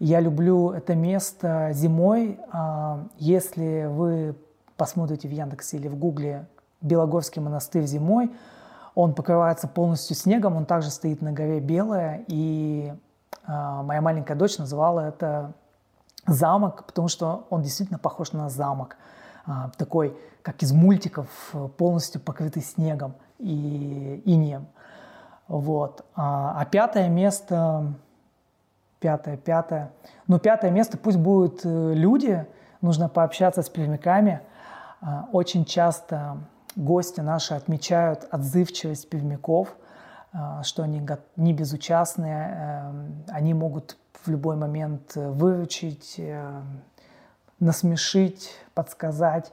[0.00, 2.38] Я люблю это место зимой.
[2.52, 4.36] А, если вы
[4.76, 6.46] посмотрите в Яндексе или в Гугле
[6.80, 8.32] Белогорский монастырь зимой,
[8.94, 12.92] он покрывается полностью снегом, он также стоит на горе Белая, и
[13.46, 15.54] моя маленькая дочь называла это
[16.26, 18.96] замок, потому что он действительно похож на замок.
[19.46, 21.28] А, такой, как из мультиков,
[21.78, 24.66] полностью покрытый снегом и инеем.
[25.46, 26.04] Вот.
[26.14, 27.94] А, а пятое место,
[29.00, 29.90] пятое, пятое,
[30.26, 32.46] ну пятое место пусть будут э, люди,
[32.82, 34.42] нужно пообщаться с пермяками.
[35.32, 36.38] Очень часто
[36.74, 39.68] гости наши отмечают отзывчивость а,
[40.62, 41.06] что они
[41.36, 46.60] не безучастные, эм, они могут в любой момент э, выручить, э,
[47.60, 49.52] насмешить, подсказать.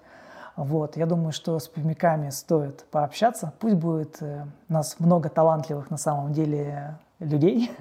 [0.55, 0.97] Вот.
[0.97, 3.53] Я думаю, что с прямиками стоит пообщаться.
[3.59, 7.71] Пусть будет э, у нас много талантливых на самом деле людей.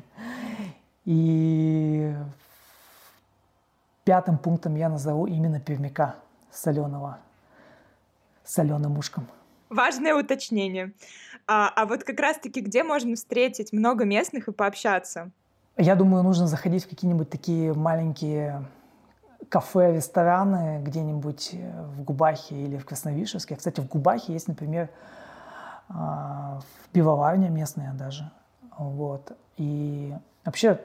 [1.05, 2.15] И
[4.05, 6.17] пятым пунктом я назову именно пермяка
[6.51, 7.19] соленого,
[8.45, 9.27] соленым ушком.
[9.71, 10.93] Важное уточнение.
[11.47, 15.31] А, а вот как раз-таки где можно встретить много местных и пообщаться?
[15.77, 18.65] Я думаю, нужно заходить в какие-нибудь такие маленькие
[19.49, 23.57] кафе, рестораны где-нибудь э, в Губахе или в Красновишевске.
[23.57, 24.89] Кстати, в Губахе есть, например,
[25.89, 26.61] а,
[26.93, 28.31] пивоварня местная даже.
[28.79, 29.37] Вот.
[29.57, 30.81] И вообще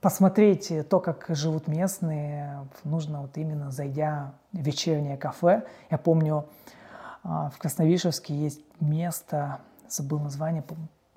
[0.00, 5.64] посмотреть то, как живут местные, нужно вот именно зайдя в вечернее кафе.
[5.90, 6.72] Я помню, а,
[7.22, 10.64] в Красновишевске есть место, забыл название,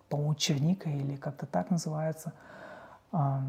[0.10, 2.34] по-моему, Черника или как-то так называется.
[3.12, 3.44] А,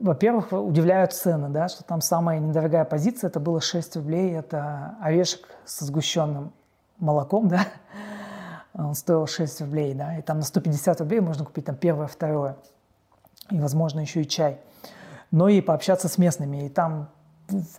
[0.00, 5.48] во-первых, удивляют цены, да, что там самая недорогая позиция, это было 6 рублей, это орешек
[5.64, 6.52] со сгущенным
[6.98, 7.66] молоком, да,
[8.74, 12.56] Он стоил 6 рублей, да, и там на 150 рублей можно купить там первое, второе,
[13.50, 14.58] и, возможно, еще и чай.
[15.30, 17.08] Но и пообщаться с местными, и там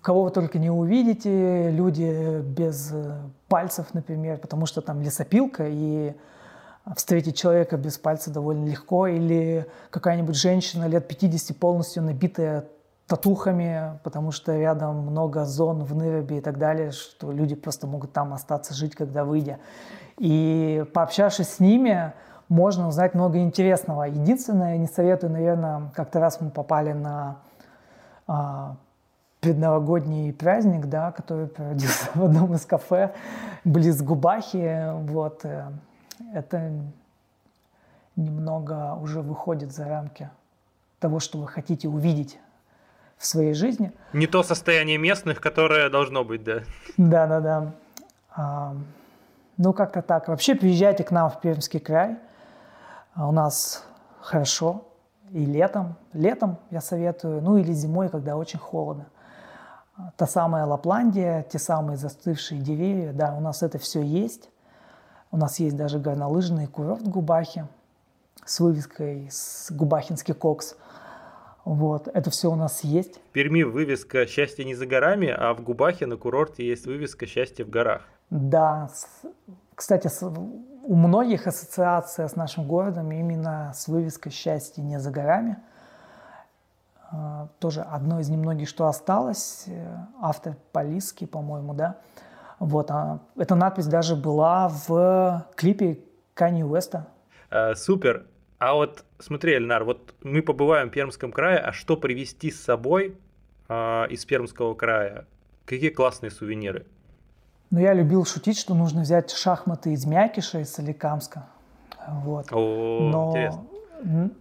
[0.02, 6.14] кого вы только не увидите, люди без э, пальцев, например, потому что там лесопилка, и
[6.96, 12.68] встретить человека без пальца довольно легко, или какая-нибудь женщина лет 50 полностью набитая
[13.08, 18.14] татухами, потому что рядом много зон в Нырабе и так далее, что люди просто могут
[18.14, 19.60] там остаться жить, когда выйдя.
[20.18, 22.14] И пообщавшись с ними,
[22.50, 24.04] можно узнать много интересного.
[24.04, 27.38] Единственное, не советую, наверное, как-то раз мы попали на
[28.28, 28.78] а,
[29.46, 33.14] предновогодний праздник, да, который проводился в одном из кафе
[33.64, 34.90] близ Губахи.
[35.08, 35.46] Вот.
[35.46, 35.68] Э,
[36.34, 36.72] это
[38.16, 40.32] немного уже выходит за рамки
[41.00, 42.40] того, что вы хотите увидеть
[43.18, 43.92] в своей жизни.
[44.14, 46.62] Не то состояние местных, которое должно быть, да.
[46.98, 47.72] Да, да, да.
[48.36, 48.76] А,
[49.58, 50.28] ну, как-то так.
[50.28, 52.18] Вообще, приезжайте к нам в Пермский край.
[53.14, 53.86] А у нас
[54.22, 54.86] хорошо.
[55.30, 55.98] И летом.
[56.14, 57.44] Летом я советую.
[57.44, 59.06] Ну, или зимой, когда очень холодно.
[60.18, 63.14] Та самая Лапландия, те самые застывшие деревья.
[63.14, 64.50] Да, у нас это все есть.
[65.32, 67.68] У нас есть даже горнолыжный курорт в Губахе
[68.46, 70.76] с вывеской с Губахинский кокс.
[71.64, 73.18] Вот, это все у нас есть.
[73.18, 77.66] В Перми вывеска «Счастье не за горами», а в Губахе на курорте есть вывеска «Счастье
[77.66, 78.04] в горах».
[78.30, 78.90] Да,
[79.74, 80.10] кстати,
[80.84, 85.58] у многих ассоциация с нашим городом именно с вывеской «Счастье не за горами».
[87.16, 89.66] А, тоже одно из немногих, что осталось.
[89.68, 91.98] Э, автор Полиски, по-моему, да.
[92.60, 96.00] Вот, а эта надпись даже была в клипе
[96.34, 97.08] Кани Уэста.
[97.50, 98.26] А, супер.
[98.60, 103.18] А вот смотри, Эльнар, вот мы побываем в Пермском крае, а что привезти с собой
[103.68, 105.26] а, из Пермского края?
[105.66, 106.86] Какие классные сувениры?
[107.72, 111.48] Ну, я любил шутить, что нужно взять шахматы из Мякиша, из Соликамска.
[112.08, 112.48] Вот.
[112.52, 113.30] О, Но...
[113.32, 113.64] интересно.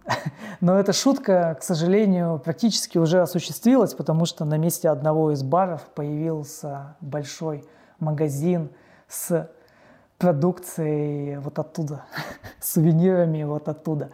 [0.61, 5.81] Но эта шутка, к сожалению, практически уже осуществилась, потому что на месте одного из баров
[5.95, 7.65] появился большой
[7.99, 8.69] магазин
[9.07, 9.49] с
[10.17, 12.05] продукцией вот оттуда,
[12.61, 14.11] сувенирами вот оттуда.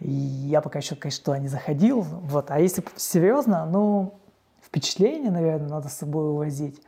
[0.00, 2.02] И я пока еще, конечно, туда не заходил.
[2.02, 2.50] Вот.
[2.50, 4.14] А если серьезно, ну,
[4.62, 6.82] впечатление, наверное, надо с собой увозить.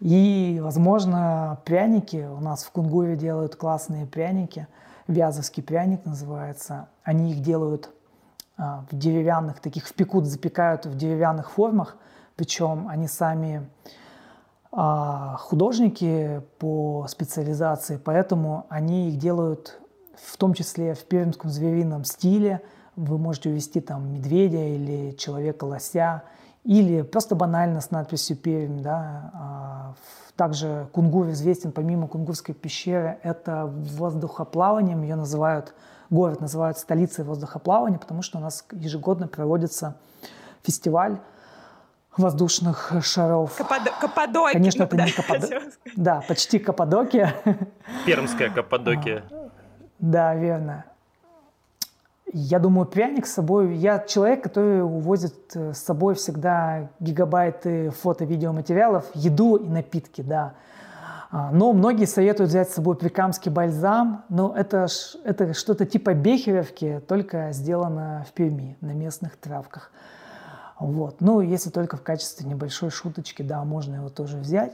[0.00, 2.28] И, возможно, пряники.
[2.30, 4.66] У нас в Кунгуре делают классные пряники.
[5.08, 6.88] Вязовский пряник называется.
[7.02, 7.90] Они их делают
[8.56, 11.96] а, в деревянных, таких впекут, запекают в деревянных формах.
[12.36, 13.68] Причем они сами
[14.74, 19.78] а художники по специализации, поэтому они их делают
[20.14, 22.62] в том числе в пермском зверином стиле.
[22.96, 26.22] Вы можете увести там медведя или человека-лося,
[26.64, 28.82] или просто банально с надписью «Пермь».
[28.82, 29.30] Да.
[29.34, 29.94] А,
[30.36, 35.74] также Кунгур известен, помимо Кунгурской пещеры, это воздухоплаванием, ее называют,
[36.10, 39.96] город называют столицей воздухоплавания, потому что у нас ежегодно проводится
[40.62, 41.18] фестиваль
[42.16, 43.56] воздушных шаров.
[43.56, 43.90] Каппадо...
[44.00, 44.52] Каппадокия.
[44.52, 45.62] Конечно, это да, не Каппадокия.
[45.96, 47.34] Да, почти Каппадокия.
[48.06, 49.24] Пермская Каппадокия.
[49.98, 50.84] Да, верно.
[52.32, 53.76] Я думаю, пряник с собой...
[53.76, 60.54] Я человек, который увозит э, с собой всегда гигабайты фото-видеоматериалов, еду и напитки, да.
[61.30, 64.86] А, но многие советуют взять с собой прикамский бальзам, но это,
[65.24, 69.90] это что-то типа бехеревки, только сделано в Перми, на местных травках.
[70.78, 71.20] Вот.
[71.20, 74.72] Ну, если только в качестве небольшой шуточки, да, можно его тоже взять.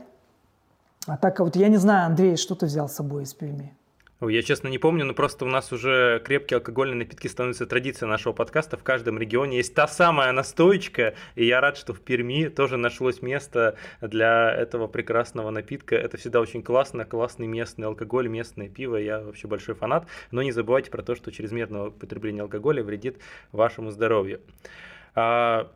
[1.07, 3.73] А так вот, я не знаю, Андрей, что ты взял с собой из Перми?
[4.21, 8.33] Я, честно, не помню, но просто у нас уже крепкие алкогольные напитки становятся традицией нашего
[8.33, 8.75] подкаста.
[8.75, 13.21] В каждом регионе есть та самая настоечка, и я рад, что в Перми тоже нашлось
[13.21, 15.95] место для этого прекрасного напитка.
[15.95, 18.97] Это всегда очень классно, классный местный алкоголь, местное пиво.
[18.97, 20.05] Я вообще большой фанат.
[20.31, 23.19] Но не забывайте про то, что чрезмерное употребление алкоголя вредит
[23.53, 24.41] вашему здоровью.
[25.15, 25.71] А,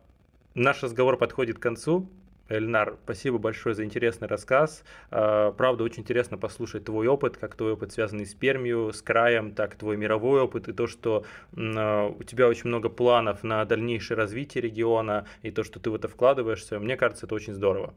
[0.54, 2.08] Наш разговор подходит к концу.
[2.48, 4.84] Эльнар, спасибо большое за интересный рассказ.
[5.10, 9.54] А, правда, очень интересно послушать твой опыт, как твой опыт связанный с Пермью, с краем,
[9.54, 11.24] так твой мировой опыт и то, что
[11.56, 15.94] а, у тебя очень много планов на дальнейшее развитие региона и то, что ты в
[15.94, 16.78] это вкладываешься.
[16.78, 17.94] Мне кажется, это очень здорово.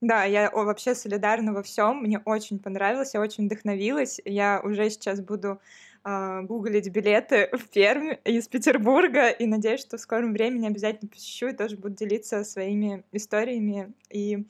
[0.00, 2.02] Да, я вообще солидарна во всем.
[2.02, 4.20] Мне очень понравилось, я очень вдохновилась.
[4.24, 5.60] Я уже сейчас буду
[6.04, 11.48] а, гуглить билеты в Пермь из Петербурга, и надеюсь, что в скором времени обязательно посещу
[11.48, 14.46] и тоже буду делиться своими историями и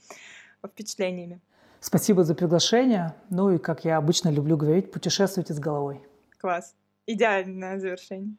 [0.67, 1.41] впечатлениями.
[1.81, 3.15] Спасибо за приглашение.
[3.31, 6.01] Ну и, как я обычно люблю говорить, путешествуйте с головой.
[6.39, 6.75] Класс.
[7.07, 8.37] Идеальное завершение.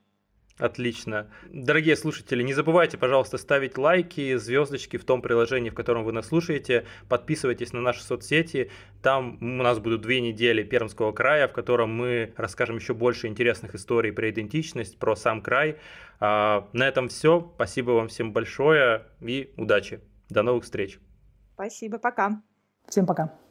[0.58, 1.30] Отлично.
[1.52, 6.28] Дорогие слушатели, не забывайте, пожалуйста, ставить лайки, звездочки в том приложении, в котором вы нас
[6.28, 6.86] слушаете.
[7.10, 8.72] Подписывайтесь на наши соцсети.
[9.02, 13.76] Там у нас будут две недели Пермского края, в котором мы расскажем еще больше интересных
[13.76, 15.78] историй про идентичность, про сам край.
[16.22, 17.52] А, на этом все.
[17.56, 20.00] Спасибо вам всем большое и удачи.
[20.30, 21.00] До новых встреч.
[21.56, 22.42] Спасибо, пока.
[22.88, 23.45] Всем пока.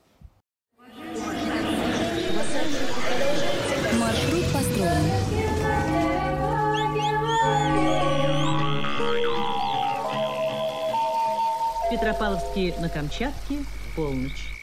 [12.15, 13.59] Петропавловске на Камчатке,
[13.97, 14.54] полночь.